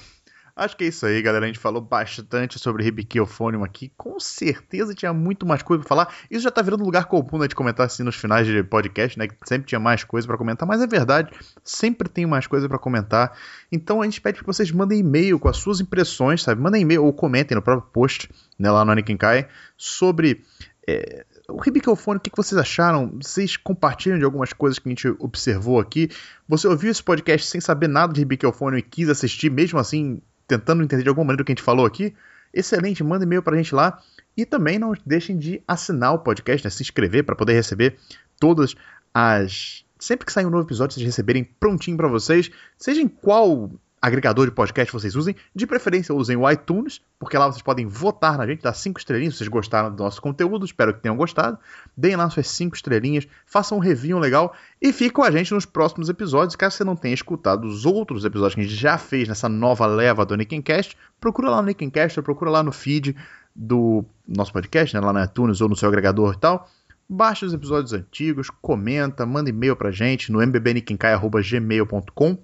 [0.56, 1.46] Acho que é isso aí, galera.
[1.46, 3.92] A gente falou bastante sobre Ribiquiofônio aqui.
[3.98, 6.14] Com certeza tinha muito mais coisa pra falar.
[6.30, 9.28] Isso já tá virando lugar comum né, de comentar assim nos finais de podcast, né?
[9.28, 11.32] Que sempre tinha mais coisa para comentar, mas é verdade,
[11.64, 13.36] sempre tem mais coisa para comentar.
[13.72, 16.62] Então a gente pede que vocês mandem e-mail com as suas impressões, sabe?
[16.62, 18.30] Mandem e-mail ou comentem no próprio post,
[18.60, 20.44] né, lá no Anakin Kai, sobre.
[20.88, 23.12] É, o Ribiquiofone, o que vocês acharam?
[23.22, 26.10] Vocês compartilham de algumas coisas que a gente observou aqui?
[26.48, 30.84] Você ouviu esse podcast sem saber nada de Ribiquiofone e quis assistir, mesmo assim tentando
[30.84, 32.14] entender de alguma maneira o que a gente falou aqui,
[32.54, 34.02] excelente, manda e-mail pra gente lá.
[34.36, 37.98] E também não deixem de assinar o podcast, né, se inscrever para poder receber
[38.40, 38.76] todas
[39.14, 39.86] as.
[40.00, 43.72] Sempre que sair um novo episódio, vocês receberem prontinho para vocês, seja em qual
[44.04, 45.34] agregador de podcast vocês usem.
[45.56, 49.36] De preferência, usem o iTunes, porque lá vocês podem votar na gente, dar cinco estrelinhas
[49.36, 50.66] se vocês gostaram do nosso conteúdo.
[50.66, 51.58] Espero que tenham gostado.
[51.96, 55.66] Deem lá suas cinco estrelinhas, façam um review legal e fiquem com a gente nos
[55.66, 56.58] próximos episódios.
[56.58, 59.86] Caso você não tenha escutado os outros episódios que a gente já fez nessa nova
[59.86, 63.16] leva do Nickencast, procura lá no Nickencast, procura lá no feed
[63.56, 66.70] do nosso podcast, né, lá no iTunes ou no seu agregador e tal.
[67.08, 72.38] Baixe os episódios antigos, comenta, manda e-mail pra gente no mbbnickencai.gmail.com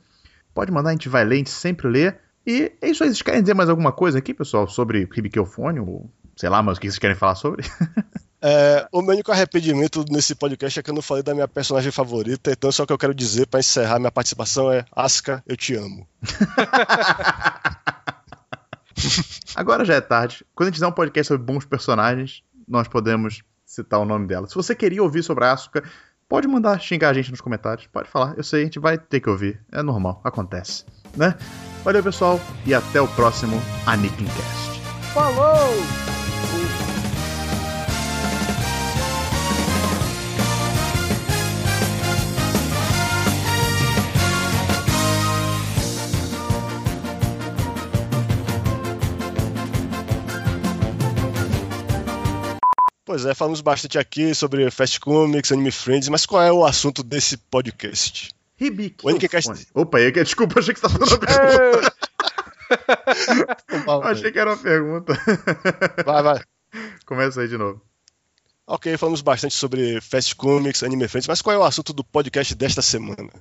[0.53, 2.13] Pode mandar, a gente vai ler, a gente sempre lê.
[2.45, 3.09] E é isso aí.
[3.09, 5.79] Vocês querem dizer mais alguma coisa aqui, pessoal, sobre Ribiquiofone?
[5.79, 7.65] Ou sei lá, mas o que vocês querem falar sobre?
[8.41, 11.91] É, o meu único arrependimento nesse podcast é que eu não falei da minha personagem
[11.91, 15.75] favorita, então só que eu quero dizer para encerrar minha participação é Aska, eu te
[15.75, 16.07] amo.
[19.55, 20.45] Agora já é tarde.
[20.55, 24.47] Quando a gente fizer um podcast sobre bons personagens, nós podemos citar o nome dela.
[24.47, 25.83] Se você queria ouvir sobre a Asuka,
[26.29, 28.35] Pode mandar xingar a gente nos comentários, pode falar.
[28.37, 29.59] Eu sei, a gente vai ter que ouvir.
[29.71, 30.85] É normal, acontece,
[31.17, 31.35] né?
[31.83, 34.79] Valeu, pessoal, e até o próximo Anikincast.
[35.11, 36.08] Falou!
[53.09, 57.01] Pois é, falamos bastante aqui sobre Fast Comics, Anime Friends, mas qual é o assunto
[57.01, 58.29] desse podcast?
[58.55, 59.03] Ribic.
[59.03, 59.67] O Cast...
[59.73, 61.27] Opa, eu, desculpa, achei que você estava fazendo uma
[63.81, 64.09] pergunta.
[64.09, 65.19] achei que era uma pergunta.
[66.05, 66.39] Vai, vai.
[67.03, 67.81] Começa aí de novo.
[68.67, 72.53] Ok, falamos bastante sobre Fast Comics, Anime Friends, mas qual é o assunto do podcast
[72.53, 73.31] desta semana?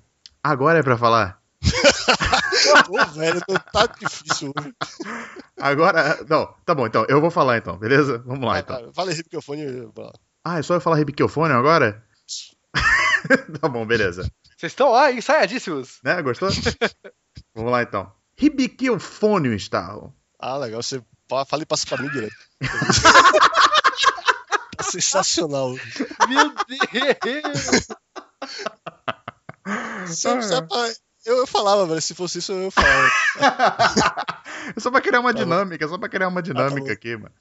[0.42, 1.42] Agora é pra falar?
[2.88, 3.40] Ô, velho,
[3.72, 4.74] tá difícil hoje.
[5.60, 8.18] Agora, não, tá bom, então, eu vou falar então, beleza?
[8.26, 8.92] Vamos lá, então.
[8.92, 9.90] Fala Ribiquiofone.
[10.44, 12.04] Ah, é só eu falar Ribiquiofone agora?
[13.60, 14.22] tá bom, beleza.
[14.56, 15.98] Vocês estão lá ensaiadíssimos.
[16.02, 16.48] Né, gostou?
[17.54, 18.10] Vamos lá, então.
[18.36, 20.14] Ribiquiofone, Starro.
[20.38, 22.36] Ah, legal, você fala e passa pra mim direto.
[24.76, 25.74] tá sensacional.
[26.28, 27.88] Meu Deus!
[30.06, 30.42] Sabe,
[31.28, 32.00] eu, eu falava, velho.
[32.00, 33.10] Se fosse isso, eu falava.
[34.74, 36.92] é só pra criar uma tá dinâmica, é só pra criar uma dinâmica ah, tá
[36.92, 37.32] aqui, mano.